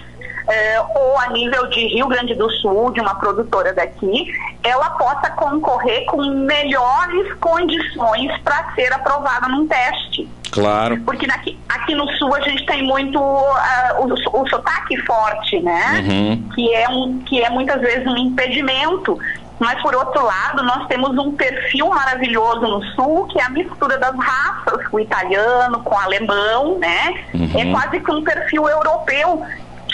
É, 0.47 0.79
ou 0.79 1.17
a 1.17 1.29
nível 1.29 1.67
de 1.69 1.87
Rio 1.87 2.07
Grande 2.07 2.35
do 2.35 2.49
Sul, 2.51 2.91
de 2.91 3.01
uma 3.01 3.15
produtora 3.15 3.73
daqui, 3.73 4.31
ela 4.63 4.91
possa 4.91 5.31
concorrer 5.31 6.05
com 6.05 6.23
melhores 6.23 7.33
condições 7.35 8.37
para 8.43 8.73
ser 8.75 8.93
aprovada 8.93 9.47
num 9.47 9.67
teste. 9.67 10.29
Claro. 10.55 10.99
Porque 11.01 11.25
aqui, 11.29 11.57
aqui 11.69 11.93
no 11.93 12.09
Sul 12.13 12.33
a 12.35 12.41
gente 12.41 12.65
tem 12.65 12.83
muito 12.83 13.19
uh, 13.19 13.53
o, 13.99 14.41
o 14.41 14.49
sotaque 14.49 14.97
forte, 15.01 15.59
né? 15.61 16.03
Uhum. 16.07 16.49
Que, 16.55 16.73
é 16.73 16.89
um, 16.89 17.19
que 17.19 17.41
é 17.41 17.49
muitas 17.49 17.79
vezes 17.81 18.07
um 18.07 18.17
impedimento 18.17 19.19
mas, 19.59 19.81
por 19.81 19.95
outro 19.95 20.23
lado, 20.23 20.63
nós 20.63 20.85
temos 20.87 21.17
um 21.17 21.31
perfil 21.31 21.87
maravilhoso 21.87 22.61
no 22.61 22.83
Sul, 22.87 23.25
que 23.27 23.39
é 23.39 23.43
a 23.43 23.49
mistura 23.49 23.97
das 23.97 24.15
raças, 24.15 24.85
o 24.91 24.99
italiano 24.99 25.79
com 25.81 25.95
o 25.95 25.97
alemão, 25.97 26.77
né? 26.77 27.13
Uhum. 27.33 27.51
É 27.55 27.71
quase 27.71 27.99
que 28.01 28.11
um 28.11 28.23
perfil 28.23 28.67
europeu, 28.67 29.43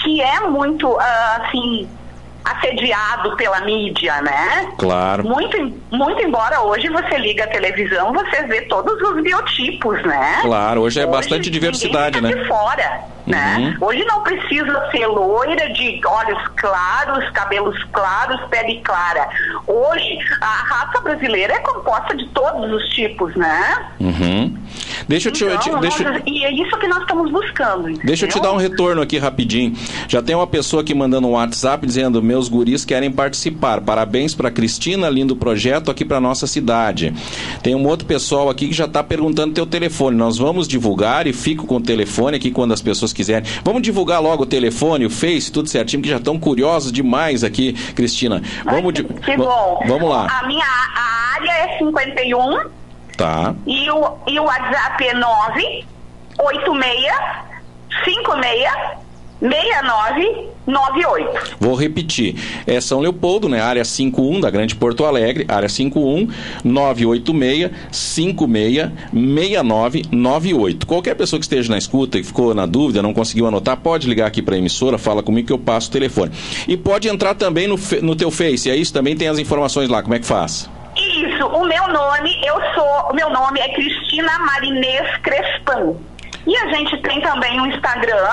que 0.02 0.22
é 0.22 0.40
muito, 0.42 0.88
uh, 0.88 1.00
assim, 1.44 1.88
assediado 2.44 3.36
pela 3.36 3.62
mídia, 3.62 4.22
né? 4.22 4.72
Claro. 4.78 5.24
Muito, 5.24 5.58
muito 5.92 6.22
embora 6.22 6.62
hoje 6.62 6.90
você 6.90 7.18
liga 7.18 7.44
a 7.44 7.48
televisão, 7.48 8.12
você 8.14 8.44
vê 8.44 8.62
todos 8.62 9.00
os 9.02 9.22
biotipos, 9.22 10.02
né? 10.04 10.40
Claro, 10.42 10.82
hoje 10.82 11.00
é 11.00 11.04
hoje 11.04 11.12
bastante 11.12 11.50
diversidade, 11.50 12.20
né? 12.20 12.34
De 12.34 12.48
fora, 12.48 13.02
né? 13.28 13.56
uhum. 13.58 13.66
né? 13.66 13.78
Hoje 13.80 14.04
não 14.06 14.22
precisa 14.24 14.90
ser 14.92 15.06
loira 15.06 15.72
de 15.74 16.02
olhos 16.06 16.48
claros, 16.56 17.30
cabelos 17.32 17.78
claros, 17.92 18.42
pele 18.50 18.82
clara. 18.84 19.30
Hoje 19.68 20.18
a 20.42 20.46
raça 20.46 21.02
brasileira 21.02 21.54
é 21.54 21.60
composta 21.60 22.16
de 22.16 22.28
todos 22.30 22.72
os 22.72 22.90
tipos, 22.90 23.36
né? 23.36 23.86
Uhum. 24.00 24.58
Deixa 25.12 25.28
eu 25.28 25.34
te, 25.34 25.44
então, 25.44 25.58
te 25.58 25.82
deixa... 25.82 26.10
Nós, 26.10 26.22
e 26.26 26.46
é 26.46 26.54
isso 26.54 26.78
que 26.78 26.88
nós 26.88 27.02
estamos 27.02 27.30
buscando. 27.30 27.90
Entendeu? 27.90 28.06
Deixa 28.06 28.26
eu 28.26 28.30
te 28.30 28.40
dar 28.40 28.54
um 28.54 28.56
retorno 28.56 29.02
aqui 29.02 29.18
rapidinho. 29.18 29.76
Já 30.08 30.22
tem 30.22 30.34
uma 30.34 30.48
pessoa 30.48 30.82
aqui 30.82 30.94
mandando 30.94 31.28
um 31.28 31.32
WhatsApp 31.32 31.86
dizendo: 31.86 32.24
meus 32.24 32.48
guris 32.48 32.86
querem 32.86 33.12
participar. 33.12 33.82
Parabéns 33.82 34.34
para 34.34 34.50
Cristina, 34.50 35.10
lindo 35.10 35.36
projeto 35.36 35.92
aqui 35.92 36.06
para 36.06 36.22
nossa 36.22 36.48
cidade. 36.48 37.14
Tem 37.62 37.76
um 37.76 37.86
outro 37.86 38.06
pessoal 38.08 38.50
aqui 38.50 38.70
que 38.70 38.74
já 38.74 38.86
está 38.86 39.04
perguntando 39.04 39.54
teu 39.54 39.66
telefone. 39.66 40.16
Nós 40.16 40.38
vamos 40.38 40.66
divulgar 40.66 41.28
e 41.28 41.34
fico 41.34 41.68
com 41.68 41.76
o 41.76 41.82
telefone 41.82 42.38
aqui 42.38 42.50
quando 42.50 42.74
as 42.74 42.82
pessoas 42.82 43.12
quiserem. 43.12 43.50
Vamos 43.66 43.82
divulgar 43.82 44.22
logo 44.22 44.44
o 44.44 44.46
telefone, 44.46 45.06
o 45.06 45.10
Face, 45.10 45.52
tudo 45.52 45.68
certinho, 45.68 46.02
que 46.02 46.08
já 46.08 46.18
estão 46.18 46.40
curiosos 46.40 46.90
demais 46.90 47.44
aqui, 47.44 47.74
Cristina. 47.96 48.42
Vamos, 48.64 48.94
Ai, 48.98 49.04
que, 49.04 49.04
que 49.04 49.36
bom. 49.36 49.84
Vamos 49.86 50.10
lá. 50.10 50.28
A 50.40 50.48
minha 50.48 50.64
a 50.64 51.36
área 51.36 51.52
é 51.52 51.78
51. 51.80 52.81
Tá. 53.22 53.54
E 53.68 53.88
o, 53.92 54.18
e 54.28 54.40
o 54.40 54.46
WhatsApp 54.46 55.08
é 55.08 55.14
986 55.14 57.06
56 58.04 58.72
69 59.40 60.50
98. 60.66 61.56
Vou 61.60 61.76
repetir. 61.76 62.36
É 62.66 62.82
São 62.82 63.00
Leopoldo, 63.00 63.48
né? 63.48 63.62
Área 63.62 63.86
51 63.86 64.40
da 64.40 64.50
Grande 64.50 64.76
Porto 64.76 65.06
Alegre, 65.06 65.46
área 65.48 65.70
51 65.70 66.30
986 66.64 67.70
56 67.92 68.90
6998. 69.14 70.88
Qualquer 70.88 71.16
pessoa 71.16 71.40
que 71.40 71.46
esteja 71.46 71.72
na 71.72 71.78
escuta 71.78 72.18
e 72.18 72.24
ficou 72.24 72.56
na 72.56 72.66
dúvida, 72.66 73.04
não 73.04 73.14
conseguiu 73.14 73.46
anotar, 73.46 73.78
pode 73.78 74.08
ligar 74.08 74.26
aqui 74.26 74.42
para 74.42 74.56
a 74.56 74.58
emissora, 74.58 74.98
fala 74.98 75.22
comigo 75.22 75.46
que 75.46 75.54
eu 75.54 75.60
passo 75.60 75.90
o 75.90 75.92
telefone. 75.92 76.32
E 76.68 76.76
pode 76.76 77.08
entrar 77.08 77.36
também 77.36 77.68
no, 77.68 77.80
no 78.02 78.16
teu 78.16 78.32
Face, 78.32 78.68
é 78.68 78.76
isso? 78.76 78.92
Também 78.92 79.16
tem 79.16 79.28
as 79.28 79.38
informações 79.38 79.90
lá, 79.90 80.02
como 80.02 80.16
é 80.16 80.20
que 80.20 80.26
faz? 80.26 80.68
Isso, 80.96 81.48
o 81.48 81.66
meu 81.66 81.88
nome, 81.88 82.42
eu 82.46 82.56
sou, 82.74 83.10
o 83.10 83.14
meu 83.14 83.30
nome 83.30 83.60
é 83.60 83.74
Cristina 83.74 84.38
Marinês 84.40 85.18
Crespan. 85.18 85.96
E 86.46 86.58
a 86.58 86.68
gente 86.74 86.98
tem 87.02 87.22
também 87.22 87.60
um 87.62 87.68
Instagram, 87.68 88.28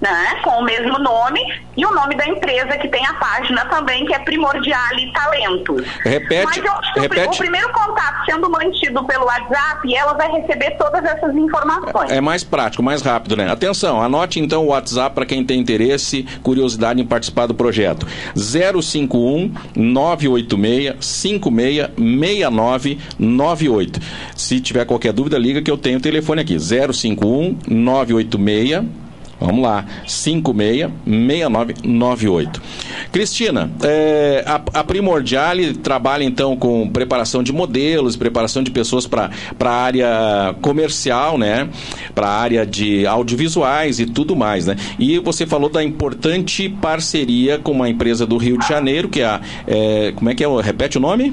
né, 0.00 0.36
com 0.42 0.50
o 0.60 0.64
mesmo 0.64 0.98
nome, 0.98 1.40
e 1.76 1.84
o 1.84 1.92
nome 1.92 2.16
da 2.16 2.26
empresa 2.26 2.76
que 2.78 2.88
tem 2.88 3.04
a 3.06 3.14
página 3.14 3.64
também, 3.66 4.04
que 4.06 4.14
é 4.14 4.18
Primordiale 4.20 5.12
Talentos. 5.12 5.84
Repete, 6.04 6.44
Mas 6.44 6.56
eu 6.56 6.72
acho 6.72 6.94
que 6.94 7.00
repete. 7.00 7.28
o 7.28 7.38
primeiro 7.38 7.72
contato 7.72 8.24
sendo 8.26 8.50
mantido 8.50 9.04
pelo 9.04 9.24
WhatsApp, 9.24 9.94
ela 9.94 10.12
vai 10.14 10.30
receber 10.32 10.72
todas 10.72 11.04
essas 11.04 11.34
informações. 11.34 12.10
É 12.10 12.20
mais 12.20 12.44
prático, 12.44 12.82
mais 12.82 13.02
rápido, 13.02 13.36
né? 13.36 13.50
Atenção, 13.50 14.02
anote 14.02 14.38
então 14.40 14.64
o 14.64 14.68
WhatsApp 14.68 15.14
para 15.14 15.26
quem 15.26 15.44
tem 15.44 15.60
interesse, 15.60 16.24
curiosidade 16.42 17.00
em 17.00 17.06
participar 17.06 17.46
do 17.46 17.54
projeto. 17.54 18.06
051 18.36 19.52
986 19.74 20.94
56 21.00 21.88
69 21.96 22.98
98. 23.18 24.00
Se 24.36 24.60
tiver 24.60 24.84
qualquer 24.84 25.12
dúvida, 25.12 25.38
liga 25.38 25.62
que 25.62 25.70
eu 25.70 25.78
tenho 25.78 25.98
o 25.98 26.02
telefone 26.02 26.42
aqui. 26.42 26.58
051 26.58 27.58
986 27.68 29.07
Vamos 29.40 29.62
lá, 29.62 29.86
566998. 30.06 32.60
Cristina, 33.12 33.70
é, 33.82 34.42
a, 34.44 34.60
a 34.80 34.84
Primordiale 34.84 35.74
trabalha 35.74 36.24
então 36.24 36.56
com 36.56 36.90
preparação 36.90 37.40
de 37.42 37.52
modelos, 37.52 38.16
preparação 38.16 38.64
de 38.64 38.72
pessoas 38.72 39.06
para 39.06 39.30
a 39.60 39.70
área 39.70 40.56
comercial, 40.60 41.38
né? 41.38 41.68
Para 42.14 42.26
a 42.26 42.40
área 42.40 42.66
de 42.66 43.06
audiovisuais 43.06 44.00
e 44.00 44.06
tudo 44.06 44.34
mais, 44.34 44.66
né? 44.66 44.74
E 44.98 45.20
você 45.20 45.46
falou 45.46 45.70
da 45.70 45.84
importante 45.84 46.68
parceria 46.68 47.58
com 47.58 47.70
uma 47.72 47.88
empresa 47.88 48.26
do 48.26 48.36
Rio 48.38 48.58
de 48.58 48.66
Janeiro, 48.66 49.08
que 49.08 49.20
é 49.20 49.26
a. 49.26 49.40
É, 49.66 50.12
como 50.16 50.30
é 50.30 50.34
que 50.34 50.44
é? 50.44 50.48
Repete 50.60 50.98
o 50.98 51.00
nome? 51.00 51.32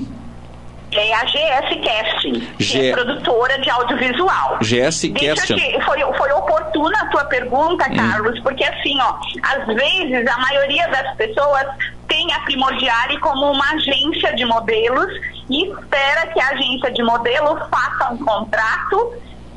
É 0.97 1.13
a 1.13 1.25
GS 1.25 1.83
Casting, 1.83 2.39
que 2.57 2.63
G- 2.63 2.89
é 2.89 2.91
produtora 2.93 3.59
de 3.59 3.69
audiovisual. 3.69 4.57
GS 4.61 5.01
Deixa 5.11 5.35
Casting. 5.35 5.55
que 5.55 5.81
foi, 5.81 5.99
foi 6.17 6.31
oportuna 6.31 6.97
a 7.01 7.05
tua 7.07 7.25
pergunta, 7.25 7.85
Carlos, 7.93 8.39
porque 8.41 8.63
assim, 8.63 8.97
ó, 9.01 9.15
às 9.43 9.65
vezes 9.67 10.27
a 10.27 10.37
maioria 10.39 10.87
das 10.89 11.15
pessoas 11.15 11.65
tem 12.07 12.31
a 12.33 12.39
Primordiale 12.41 13.19
como 13.19 13.51
uma 13.51 13.71
agência 13.73 14.33
de 14.35 14.45
modelos 14.45 15.07
e 15.49 15.69
espera 15.71 16.27
que 16.27 16.39
a 16.39 16.49
agência 16.49 16.91
de 16.91 17.03
modelo 17.03 17.59
faça 17.69 18.13
um 18.13 18.17
contrato 18.17 19.13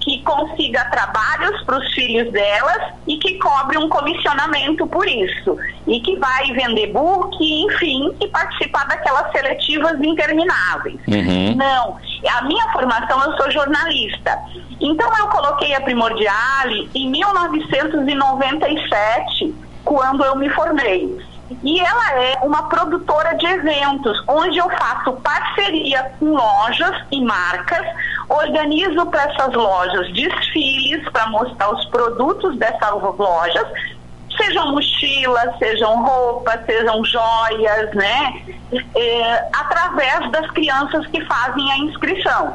que 0.08 0.22
consiga 0.22 0.84
trabalhos 0.86 1.62
para 1.64 1.78
os 1.78 1.92
filhos 1.92 2.32
delas 2.32 2.94
e 3.06 3.18
que 3.18 3.38
cobre 3.38 3.76
um 3.76 3.88
comissionamento 3.88 4.86
por 4.86 5.06
isso. 5.06 5.58
E 5.86 6.00
que 6.00 6.16
vai 6.16 6.50
vender 6.52 6.86
book, 6.92 7.36
enfim, 7.40 8.14
e 8.20 8.28
participar 8.28 8.86
daquelas 8.86 9.30
seletivas 9.32 10.00
intermináveis. 10.00 10.96
Uhum. 11.06 11.54
Não, 11.56 11.98
a 12.28 12.42
minha 12.42 12.72
formação, 12.72 13.20
eu 13.22 13.36
sou 13.36 13.50
jornalista. 13.50 14.38
Então 14.80 15.10
eu 15.18 15.26
coloquei 15.28 15.74
a 15.74 15.80
Primordiale 15.80 16.88
em 16.94 17.10
1997, 17.10 19.54
quando 19.84 20.24
eu 20.24 20.36
me 20.36 20.48
formei. 20.50 21.18
E 21.62 21.80
ela 21.80 22.22
é 22.22 22.38
uma 22.42 22.68
produtora 22.68 23.34
de 23.34 23.46
eventos, 23.46 24.22
onde 24.26 24.58
eu 24.58 24.68
faço 24.70 25.12
parceria 25.14 26.12
com 26.18 26.34
lojas 26.34 26.94
e 27.10 27.22
marcas, 27.22 27.86
organizo 28.28 29.06
para 29.06 29.24
essas 29.24 29.54
lojas 29.54 30.12
desfiles 30.12 31.08
para 31.10 31.26
mostrar 31.28 31.74
os 31.74 31.84
produtos 31.86 32.56
dessas 32.58 32.92
lojas, 33.02 33.66
sejam 34.36 34.72
mochilas, 34.72 35.58
sejam 35.58 36.04
roupas, 36.04 36.64
sejam 36.66 37.04
joias, 37.04 37.94
né? 37.94 38.42
É, 38.94 39.48
através 39.54 40.30
das 40.30 40.50
crianças 40.50 41.06
que 41.06 41.24
fazem 41.24 41.72
a 41.72 41.78
inscrição. 41.78 42.54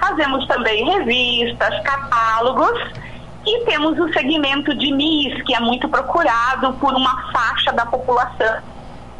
Fazemos 0.00 0.46
também 0.48 0.84
revistas, 0.84 1.80
catálogos 1.82 2.80
e 3.46 3.64
temos 3.64 3.98
o 3.98 4.12
segmento 4.12 4.74
de 4.74 4.92
MIS, 4.92 5.42
que 5.42 5.54
é 5.54 5.60
muito 5.60 5.88
procurado 5.88 6.72
por 6.74 6.92
uma 6.94 7.32
faixa 7.32 7.72
da 7.72 7.86
população 7.86 8.60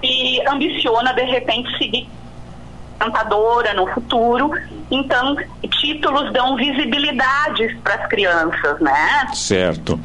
que 0.01 0.43
ambiciona, 0.49 1.13
de 1.15 1.23
repente, 1.23 1.79
seguir 1.79 2.09
apresentadora 3.03 3.75
no 3.75 3.87
futuro. 3.89 4.51
Então, 4.91 5.37
títulos 5.81 6.33
dão 6.33 6.55
visibilidade 6.57 7.77
para 7.83 7.95
as 7.95 8.07
crianças, 8.09 8.79
né? 8.81 9.27
Certo. 9.33 9.99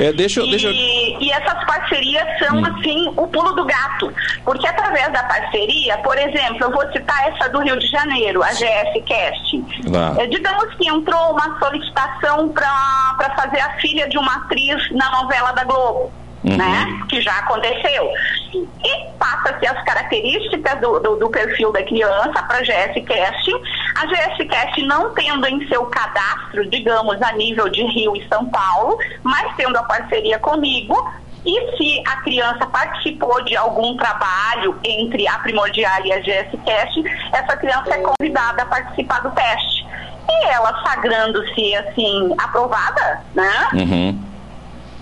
É, 0.00 0.12
deixa, 0.12 0.42
E, 0.42 0.50
deixa 0.50 0.68
e 0.70 1.30
essas 1.30 1.64
parcerias 1.64 2.24
são, 2.38 2.64
assim, 2.64 3.12
o 3.16 3.26
pulo 3.26 3.52
do 3.52 3.64
gato. 3.64 4.12
Porque 4.44 4.66
através 4.66 5.12
da 5.12 5.22
parceria, 5.24 5.98
por 5.98 6.16
exemplo, 6.16 6.58
eu 6.60 6.70
vou 6.70 6.86
citar 6.92 7.28
essa 7.28 7.48
do 7.48 7.60
Rio 7.60 7.78
de 7.78 7.86
Janeiro, 7.88 8.42
a 8.42 8.50
GS 8.50 9.02
Casting. 9.08 9.66
Lá. 9.90 10.14
É, 10.18 10.26
digamos 10.26 10.72
que 10.74 10.88
entrou 10.88 11.32
uma 11.32 11.58
solicitação 11.58 12.48
para 12.50 13.34
fazer 13.36 13.60
a 13.60 13.72
filha 13.78 14.08
de 14.08 14.18
uma 14.18 14.36
atriz 14.36 14.90
na 14.92 15.10
novela 15.10 15.52
da 15.52 15.64
Globo. 15.64 16.12
Uhum. 16.48 16.56
Né? 16.56 17.02
Que 17.08 17.20
já 17.20 17.38
aconteceu. 17.38 18.10
E 18.54 19.04
passa-se 19.18 19.66
as 19.66 19.82
características 19.84 20.80
do, 20.80 21.00
do, 21.00 21.16
do 21.16 21.30
perfil 21.30 21.72
da 21.72 21.82
criança 21.82 22.42
para 22.42 22.58
a 22.58 22.62
GS 22.62 23.04
Casting. 23.06 23.60
A 23.94 24.06
GS 24.06 24.48
Casting 24.48 24.86
não 24.86 25.12
tendo 25.14 25.46
em 25.46 25.66
seu 25.68 25.84
cadastro, 25.86 26.68
digamos, 26.70 27.20
a 27.22 27.32
nível 27.32 27.68
de 27.68 27.82
Rio 27.84 28.16
e 28.16 28.26
São 28.28 28.46
Paulo, 28.46 28.98
mas 29.22 29.54
tendo 29.56 29.76
a 29.76 29.82
parceria 29.82 30.38
comigo, 30.38 30.96
e 31.44 31.76
se 31.76 32.02
a 32.06 32.16
criança 32.16 32.66
participou 32.66 33.42
de 33.44 33.56
algum 33.56 33.96
trabalho 33.96 34.78
entre 34.84 35.26
a 35.28 35.38
Primordial 35.38 36.04
e 36.04 36.12
a 36.12 36.20
GS 36.20 36.50
Cast, 36.64 37.02
essa 37.32 37.56
criança 37.56 37.94
é 37.94 38.02
convidada 38.02 38.62
a 38.62 38.66
participar 38.66 39.20
do 39.20 39.30
teste. 39.30 39.86
E 40.30 40.48
ela 40.48 40.82
sagrando-se 40.82 41.74
assim 41.76 42.34
aprovada, 42.36 43.22
né? 43.34 43.68
Uhum. 43.72 44.22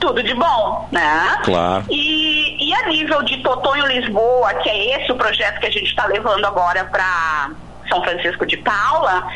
Tudo 0.01 0.23
de 0.23 0.35
bom, 0.35 0.89
né? 0.93 1.39
Claro. 1.45 1.85
E, 1.91 2.69
e 2.69 2.75
a 2.75 2.89
nível 2.89 3.23
de 3.23 3.39
Totonho 3.43 3.87
Lisboa, 3.87 4.53
que 4.55 4.69
é 4.69 5.01
esse 5.01 5.11
o 5.11 5.17
projeto 5.17 5.59
que 5.61 5.67
a 5.67 5.71
gente 5.71 5.87
está 5.87 6.07
levando 6.07 6.45
agora 6.45 6.85
para 6.85 7.51
São 7.89 8.03
Francisco 8.03 8.45
de 8.47 8.57
Paula, 8.59 9.27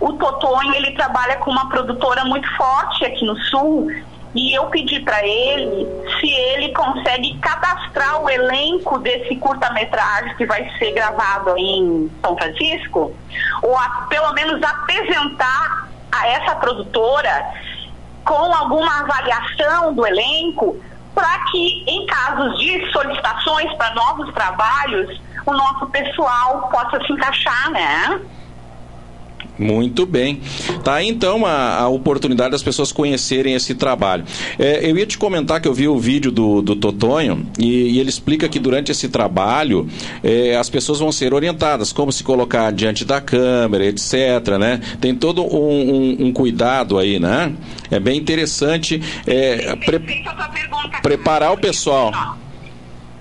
o 0.00 0.14
Totonho 0.14 0.74
ele 0.74 0.92
trabalha 0.92 1.36
com 1.36 1.50
uma 1.50 1.68
produtora 1.68 2.24
muito 2.24 2.48
forte 2.56 3.04
aqui 3.04 3.24
no 3.24 3.36
sul. 3.36 3.88
E 4.34 4.52
eu 4.54 4.66
pedi 4.66 5.00
para 5.00 5.26
ele 5.26 5.86
se 6.20 6.30
ele 6.30 6.70
consegue 6.74 7.38
cadastrar 7.38 8.20
o 8.22 8.28
elenco 8.28 8.98
desse 8.98 9.34
curta-metragem 9.36 10.34
que 10.36 10.44
vai 10.44 10.70
ser 10.78 10.92
gravado 10.92 11.52
aí 11.52 11.62
em 11.78 12.10
São 12.22 12.36
Francisco, 12.36 13.14
ou 13.62 13.76
a- 13.78 14.06
pelo 14.10 14.32
menos 14.34 14.62
apresentar 14.62 15.88
a 16.12 16.28
essa 16.28 16.54
produtora 16.56 17.46
com 18.26 18.54
alguma 18.54 19.00
avaliação 19.00 19.94
do 19.94 20.06
elenco 20.06 20.76
para 21.14 21.38
que, 21.50 21.84
em 21.86 22.04
casos 22.06 22.58
de 22.58 22.92
solicitações 22.92 23.72
para 23.74 23.94
novos 23.94 24.34
trabalhos, 24.34 25.18
o 25.46 25.52
nosso 25.52 25.86
pessoal 25.86 26.68
possa 26.68 27.02
se 27.06 27.12
encaixar, 27.12 27.70
né? 27.70 28.20
Muito 29.58 30.04
bem. 30.04 30.40
Tá 30.84 30.94
aí 30.96 31.08
então 31.08 31.46
a, 31.46 31.78
a 31.78 31.88
oportunidade 31.88 32.50
das 32.50 32.62
pessoas 32.62 32.92
conhecerem 32.92 33.54
esse 33.54 33.74
trabalho. 33.74 34.24
É, 34.58 34.88
eu 34.88 34.98
ia 34.98 35.06
te 35.06 35.16
comentar 35.16 35.60
que 35.60 35.66
eu 35.68 35.72
vi 35.72 35.88
o 35.88 35.98
vídeo 35.98 36.30
do, 36.30 36.60
do 36.60 36.76
Totonho 36.76 37.46
e, 37.58 37.92
e 37.92 37.98
ele 37.98 38.10
explica 38.10 38.48
que 38.48 38.58
durante 38.58 38.92
esse 38.92 39.08
trabalho 39.08 39.88
é, 40.22 40.56
as 40.56 40.68
pessoas 40.68 40.98
vão 40.98 41.10
ser 41.10 41.32
orientadas 41.32 41.92
como 41.92 42.12
se 42.12 42.22
colocar 42.22 42.70
diante 42.70 43.04
da 43.04 43.20
câmera, 43.20 43.86
etc. 43.86 44.58
Né? 44.58 44.80
Tem 45.00 45.14
todo 45.14 45.42
um, 45.42 45.56
um- 46.20 46.26
um 46.26 46.32
cuidado 46.32 46.98
aí, 46.98 47.18
né? 47.18 47.52
É 47.90 47.98
bem 47.98 48.18
interessante 48.18 49.00
é, 49.26 49.74
pre- 49.76 50.00
preparar 51.02 51.52
o 51.52 51.56
pessoal. 51.58 52.12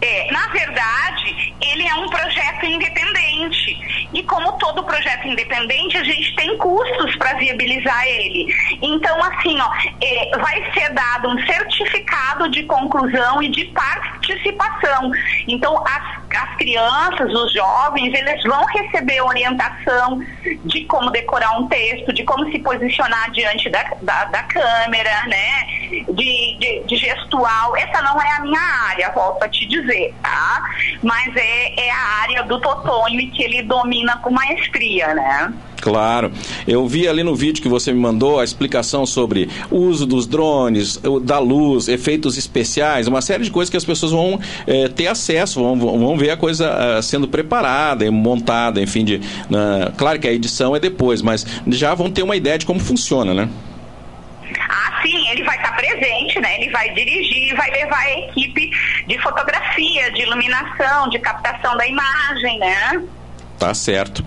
É, 0.01 0.31
na 0.31 0.47
verdade, 0.49 1.55
ele 1.61 1.87
é 1.87 1.95
um 1.95 2.07
projeto 2.09 2.65
independente. 2.65 4.09
E 4.13 4.23
como 4.23 4.53
todo 4.53 4.83
projeto 4.83 5.27
independente, 5.27 5.97
a 5.97 6.03
gente 6.03 6.35
tem 6.35 6.57
custos 6.57 7.15
para 7.17 7.33
viabilizar 7.33 8.05
ele. 8.07 8.53
Então, 8.81 9.23
assim, 9.23 9.59
ó, 9.59 9.69
é, 10.01 10.37
vai 10.37 10.71
ser 10.73 10.89
dado 10.93 11.29
um 11.29 11.45
certificado 11.45 12.49
de 12.49 12.63
conclusão 12.63 13.41
e 13.41 13.49
de 13.49 13.65
participação. 13.65 15.11
Então, 15.47 15.83
as, 15.85 16.24
as 16.35 16.55
crianças, 16.55 17.33
os 17.33 17.53
jovens, 17.53 18.13
eles 18.13 18.43
vão 18.43 18.63
receber 18.65 19.21
orientação 19.21 20.19
de 20.65 20.85
como 20.85 21.09
decorar 21.11 21.57
um 21.59 21.67
texto, 21.67 22.13
de 22.13 22.23
como 22.23 22.49
se 22.51 22.59
posicionar 22.59 23.31
diante 23.31 23.69
da, 23.69 23.83
da, 24.01 24.25
da 24.25 24.43
câmera, 24.43 25.25
né? 25.27 26.03
De, 26.09 26.57
de, 26.59 26.83
de, 26.85 26.95
gestual. 26.95 27.75
Essa 27.77 28.01
não 28.01 28.21
é 28.21 28.31
a 28.31 28.39
minha 28.41 28.61
área, 28.89 29.11
volto 29.11 29.43
a 29.43 29.49
te 29.49 29.65
dizer, 29.65 30.13
tá? 30.21 30.63
Mas 31.01 31.35
é, 31.35 31.87
é 31.87 31.91
a 31.91 32.21
área 32.23 32.43
do 32.43 32.59
Totonho 32.59 33.19
e 33.19 33.27
que 33.27 33.43
ele 33.43 33.63
domina 33.63 34.17
com 34.17 34.31
maestria, 34.31 35.13
né? 35.13 35.53
Claro. 35.81 36.31
Eu 36.67 36.87
vi 36.87 37.07
ali 37.07 37.23
no 37.23 37.35
vídeo 37.35 37.61
que 37.61 37.69
você 37.69 37.91
me 37.91 37.99
mandou 37.99 38.39
a 38.39 38.43
explicação 38.43 39.05
sobre 39.05 39.49
o 39.69 39.77
uso 39.77 40.05
dos 40.05 40.25
drones, 40.25 40.99
da 41.23 41.39
luz, 41.39 41.87
efeitos 41.87 42.37
especiais, 42.37 43.07
uma 43.07 43.21
série 43.21 43.43
de 43.43 43.51
coisas 43.51 43.69
que 43.69 43.77
as 43.77 43.85
pessoas 43.85 44.11
vão 44.11 44.39
é, 44.65 44.87
ter 44.87 45.07
acesso, 45.07 45.61
vão, 45.61 45.77
vão 45.77 46.17
ver 46.17 46.31
a 46.31 46.37
coisa 46.37 46.97
uh, 46.97 47.03
sendo 47.03 47.27
preparada, 47.27 48.09
montada, 48.11 48.81
enfim. 48.81 49.05
De, 49.05 49.15
uh, 49.15 49.91
claro 49.97 50.19
que 50.19 50.27
a 50.27 50.31
edição 50.31 50.75
é 50.75 50.79
depois, 50.79 51.21
mas 51.21 51.45
já 51.67 51.93
vão 51.93 52.09
ter 52.09 52.23
uma 52.23 52.35
ideia 52.35 52.57
de 52.57 52.65
como 52.65 52.79
funciona, 52.79 53.33
né? 53.33 53.49
Ah, 54.69 55.01
sim, 55.01 55.29
ele 55.29 55.43
vai 55.43 55.57
estar 55.57 55.75
presente, 55.75 56.39
né? 56.39 56.61
Ele 56.61 56.71
vai 56.71 56.89
dirigir, 56.93 57.55
vai 57.55 57.69
levar 57.71 57.99
a 57.99 58.19
equipe 58.19 58.69
de 59.07 59.17
fotografia, 59.19 60.11
de 60.11 60.21
iluminação, 60.21 61.09
de 61.09 61.19
captação 61.19 61.77
da 61.77 61.87
imagem, 61.87 62.59
né? 62.59 63.03
Tá 63.57 63.73
certo. 63.73 64.23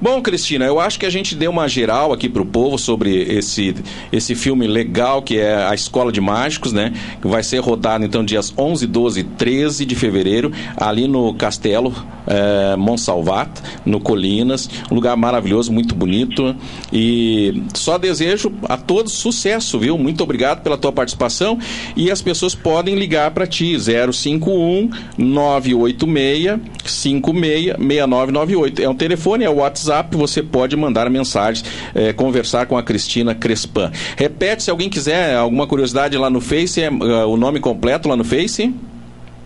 Bom, 0.00 0.22
Cristina, 0.22 0.64
eu 0.64 0.78
acho 0.78 1.00
que 1.00 1.06
a 1.06 1.10
gente 1.10 1.34
deu 1.34 1.50
uma 1.50 1.66
geral 1.66 2.12
aqui 2.12 2.28
para 2.28 2.42
o 2.42 2.46
povo 2.46 2.78
sobre 2.78 3.22
esse, 3.22 3.74
esse 4.12 4.36
filme 4.36 4.68
legal 4.68 5.20
que 5.20 5.36
é 5.36 5.66
A 5.66 5.74
Escola 5.74 6.12
de 6.12 6.20
Mágicos, 6.20 6.72
né? 6.72 6.92
Que 7.20 7.26
vai 7.26 7.42
ser 7.42 7.58
rodado 7.58 8.04
então 8.04 8.24
dias 8.24 8.54
11, 8.56 8.86
12 8.86 9.20
e 9.20 9.24
13 9.24 9.84
de 9.84 9.96
fevereiro, 9.96 10.52
ali 10.76 11.08
no 11.08 11.34
Castelo 11.34 11.92
é, 12.28 12.76
Monsalvat, 12.76 13.50
no 13.84 13.98
Colinas. 13.98 14.70
Um 14.90 14.94
lugar 14.94 15.16
maravilhoso, 15.16 15.72
muito 15.72 15.94
bonito. 15.94 16.54
E 16.92 17.64
só 17.74 17.98
desejo 17.98 18.52
a 18.68 18.76
todos 18.76 19.12
sucesso, 19.12 19.76
viu? 19.78 19.98
Muito 19.98 20.22
obrigado 20.22 20.62
pela 20.62 20.78
tua 20.78 20.92
participação. 20.92 21.58
E 21.96 22.12
as 22.12 22.22
pessoas 22.22 22.54
podem 22.54 22.94
ligar 22.94 23.32
para 23.32 23.46
ti, 23.46 23.76
051 23.76 24.90
986 25.16 26.60
56 26.84 27.76
6998 27.76 28.67
é 28.80 28.88
um 28.88 28.94
telefone, 28.94 29.44
é 29.44 29.50
o 29.50 29.56
WhatsApp, 29.56 30.16
você 30.16 30.42
pode 30.42 30.76
mandar 30.76 31.08
mensagens, 31.10 31.64
é, 31.94 32.12
conversar 32.12 32.66
com 32.66 32.76
a 32.76 32.82
Cristina 32.82 33.34
Crespan. 33.34 33.90
Repete, 34.16 34.62
se 34.62 34.70
alguém 34.70 34.88
quiser 34.88 35.36
alguma 35.36 35.66
curiosidade 35.66 36.16
lá 36.16 36.30
no 36.30 36.40
Face, 36.40 36.82
é, 36.82 36.90
uh, 36.90 37.28
o 37.28 37.36
nome 37.36 37.60
completo 37.60 38.08
lá 38.08 38.16
no 38.16 38.24
Face? 38.24 38.74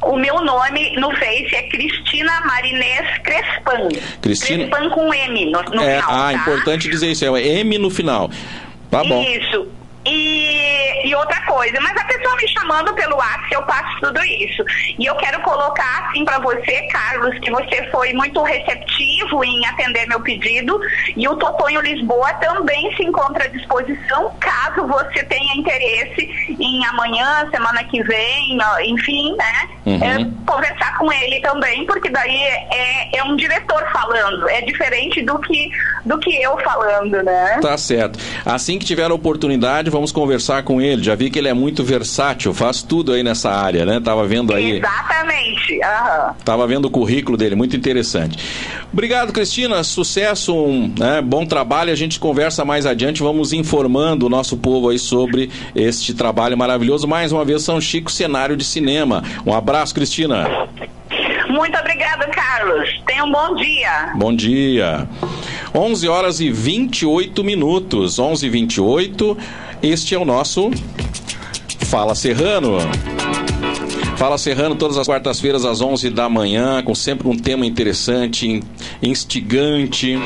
O 0.03 0.17
meu 0.17 0.43
nome 0.45 0.97
no 0.97 1.11
Face 1.13 1.55
é 1.55 1.63
Cristina 1.69 2.41
Marinês 2.45 3.19
Crespan. 3.23 3.89
Cristina... 4.21 4.67
Crespan 4.67 4.91
com 4.91 5.15
M 5.15 5.45
no, 5.47 5.63
no 5.63 5.83
é, 5.83 6.01
final. 6.01 6.11
Ah, 6.11 6.33
tá? 6.33 6.33
importante 6.33 6.91
dizer 6.91 7.13
isso, 7.13 7.25
é 7.25 7.47
M 7.61 7.79
no 7.79 7.89
final. 7.89 8.29
Tá 8.91 9.05
bom. 9.05 9.23
Isso. 9.23 9.69
E, 10.05 10.62
outra 11.15 11.41
coisa, 11.47 11.81
mas 11.81 11.97
a 11.97 12.05
pessoa 12.05 12.37
me 12.37 12.49
chamando 12.49 12.95
pelo 12.95 13.17
WhatsApp, 13.17 13.53
eu 13.53 13.63
passo 13.63 14.01
tudo 14.01 14.23
isso. 14.25 14.65
E 14.99 15.07
eu 15.07 15.15
quero 15.17 15.41
colocar 15.43 16.09
assim 16.09 16.25
para 16.25 16.39
você, 16.39 16.83
Carlos, 16.91 17.39
que 17.39 17.51
você 17.51 17.89
foi 17.91 18.13
muito 18.13 18.43
receptivo 18.43 19.45
em 19.45 19.67
atender 19.67 20.07
meu 20.07 20.21
pedido. 20.21 20.81
E 21.17 21.27
o 21.29 21.37
Totonho 21.37 21.81
Lisboa 21.81 22.33
também 22.35 22.95
se 22.97 23.05
encontra 23.05 23.45
à 23.45 23.49
disposição, 23.49 24.33
caso 24.41 24.87
você 24.87 25.23
tenha 25.25 25.55
interesse 25.55 26.57
em 26.59 26.85
amanhã, 26.87 27.49
semana 27.51 27.85
que 27.85 28.03
vem, 28.03 28.59
enfim, 28.85 29.35
né? 29.37 29.69
Uhum. 29.85 30.03
É, 30.03 30.31
conversar 30.47 30.99
com 30.99 31.13
ele 31.13 31.41
também, 31.41 31.85
porque 31.87 32.09
daí 32.09 32.37
é, 32.37 33.19
é 33.19 33.25
um 33.25 33.37
diretor 33.37 33.83
falando, 33.93 34.49
é 34.49 34.61
diferente 34.63 35.23
do 35.23 35.39
que, 35.41 35.71
do 36.05 36.19
que 36.19 36.41
eu 36.41 36.57
falando, 36.59 37.23
né? 37.23 37.59
Tá 37.61 37.77
certo. 37.77 38.19
Assim 38.45 38.79
que 38.79 38.85
tiver 38.85 39.11
a 39.11 39.15
oportunidade, 39.15 39.91
vamos 39.91 40.13
conversar 40.13 40.63
com 40.63 40.81
ele. 40.81 41.02
Já 41.03 41.15
vi 41.15 41.31
que 41.31 41.39
ele 41.39 41.49
é 41.49 41.55
muito 41.55 41.83
versátil, 41.83 42.55
faz 42.55 42.83
tudo 42.83 43.13
aí 43.13 43.23
nessa 43.23 43.51
área, 43.51 43.85
né? 43.85 44.01
Tava 44.01 44.27
vendo 44.27 44.55
aí. 44.55 44.79
Exatamente. 44.79 45.75
Uhum. 45.75 46.35
Tava 46.45 46.67
vendo 46.67 46.87
o 46.87 46.91
currículo 46.91 47.37
dele, 47.37 47.55
muito 47.55 47.77
interessante. 47.77 48.39
Obrigado, 48.93 49.33
Cristina. 49.33 49.83
Sucesso, 49.83 50.55
um 50.55 50.93
né, 50.99 51.21
bom 51.23 51.47
trabalho. 51.47 51.91
A 51.91 51.97
gente 51.97 52.21
conversa 52.21 52.65
mais 52.65 52.87
adiante. 52.87 53.23
Vamos 53.23 53.53
informando 53.53 54.27
o 54.27 54.29
nosso 54.29 54.57
povo 54.57 54.91
aí 54.91 54.99
sobre 54.99 55.51
este 55.75 56.15
trabalho 56.15 56.57
maravilhoso. 56.57 57.09
Mais 57.09 57.33
uma 57.33 57.45
vez, 57.45 57.63
São 57.63 57.81
Chico, 57.81 58.11
cenário 58.11 58.57
de 58.57 58.65
cinema. 58.65 59.23
Um 59.47 59.55
abraço, 59.55 59.95
Cristina. 59.95 60.47
Muito 61.49 61.79
obrigada, 61.79 62.27
Carlos. 62.29 63.03
Tenha 63.07 63.25
um 63.25 63.31
bom 63.31 63.55
dia. 63.57 64.13
Bom 64.15 64.35
dia. 64.35 65.09
11 65.75 66.09
horas 66.09 66.41
e 66.41 66.51
28 66.51 67.43
minutos. 67.43 68.19
11 68.19 68.47
e 68.47 68.51
28. 68.51 69.39
Este 69.83 70.15
é 70.15 70.19
o 70.19 70.25
nosso 70.25 70.71
Fala 71.87 72.15
Serrano. 72.15 72.79
Fala 74.17 74.39
Serrano, 74.39 74.77
todas 74.77 74.97
as 74.97 75.09
quartas-feiras 75.09 75.65
às 75.65 75.81
11 75.81 76.09
da 76.09 76.29
manhã, 76.29 76.81
com 76.85 76.95
sempre 76.95 77.27
um 77.27 77.37
tema 77.37 77.67
interessante, 77.67 78.63
instigante. 79.03 80.17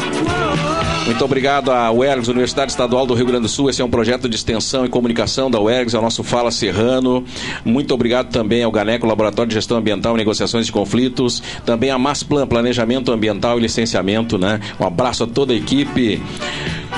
Muito 1.07 1.25
obrigado 1.25 1.73
à 1.73 1.91
UERGS, 1.91 2.29
Universidade 2.29 2.73
Estadual 2.73 3.07
do 3.07 3.15
Rio 3.15 3.25
Grande 3.25 3.45
do 3.45 3.49
Sul. 3.49 3.71
Esse 3.71 3.81
é 3.81 3.85
um 3.85 3.89
projeto 3.89 4.29
de 4.29 4.37
extensão 4.37 4.85
e 4.85 4.91
comunicação 4.91 5.51
da 5.51 5.59
UERGS, 5.59 5.95
é 5.95 5.99
o 5.99 6.03
nosso 6.03 6.23
Fala 6.23 6.51
Serrano. 6.51 7.25
Muito 7.65 7.95
obrigado 7.95 8.29
também 8.29 8.63
ao 8.63 8.71
GANECO, 8.71 9.07
Laboratório 9.07 9.49
de 9.49 9.55
Gestão 9.55 9.79
Ambiental 9.79 10.15
e 10.15 10.19
Negociações 10.19 10.67
de 10.67 10.73
Conflitos. 10.73 11.43
Também 11.65 11.89
a 11.89 11.99
Masplan, 11.99 12.47
Planejamento 12.47 13.11
Ambiental 13.11 13.59
e 13.59 13.63
Licenciamento, 13.63 14.37
né? 14.37 14.61
Um 14.79 14.85
abraço 14.85 15.25
a 15.25 15.27
toda 15.27 15.55
a 15.55 15.57
equipe. 15.57 16.21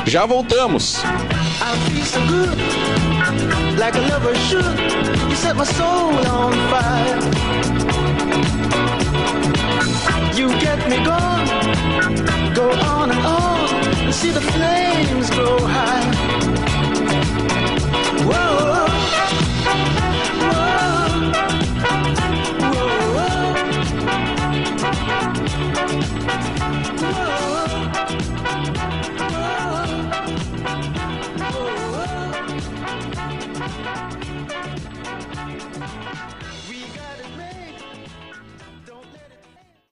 Já 0.04 0.26
voltamos. 0.26 1.00
Like 3.78 3.94
a 3.94 4.00
lover 4.00 4.34
should. 4.34 4.78
You 5.30 5.36
set 5.36 5.56
my 5.56 5.64
soul 5.64 6.14
on 6.26 6.52
fire. 6.70 7.20
You 10.34 10.48
get 10.60 10.78
me 10.88 10.96
going, 11.04 12.54
go 12.54 12.70
on 12.70 13.10
and 13.10 13.24
on, 13.26 13.68
and 14.04 14.14
see 14.14 14.30
the 14.30 14.40
flames 14.40 15.30
grow 15.30 15.58
high. 15.66 16.04
Whoa. 18.24 18.67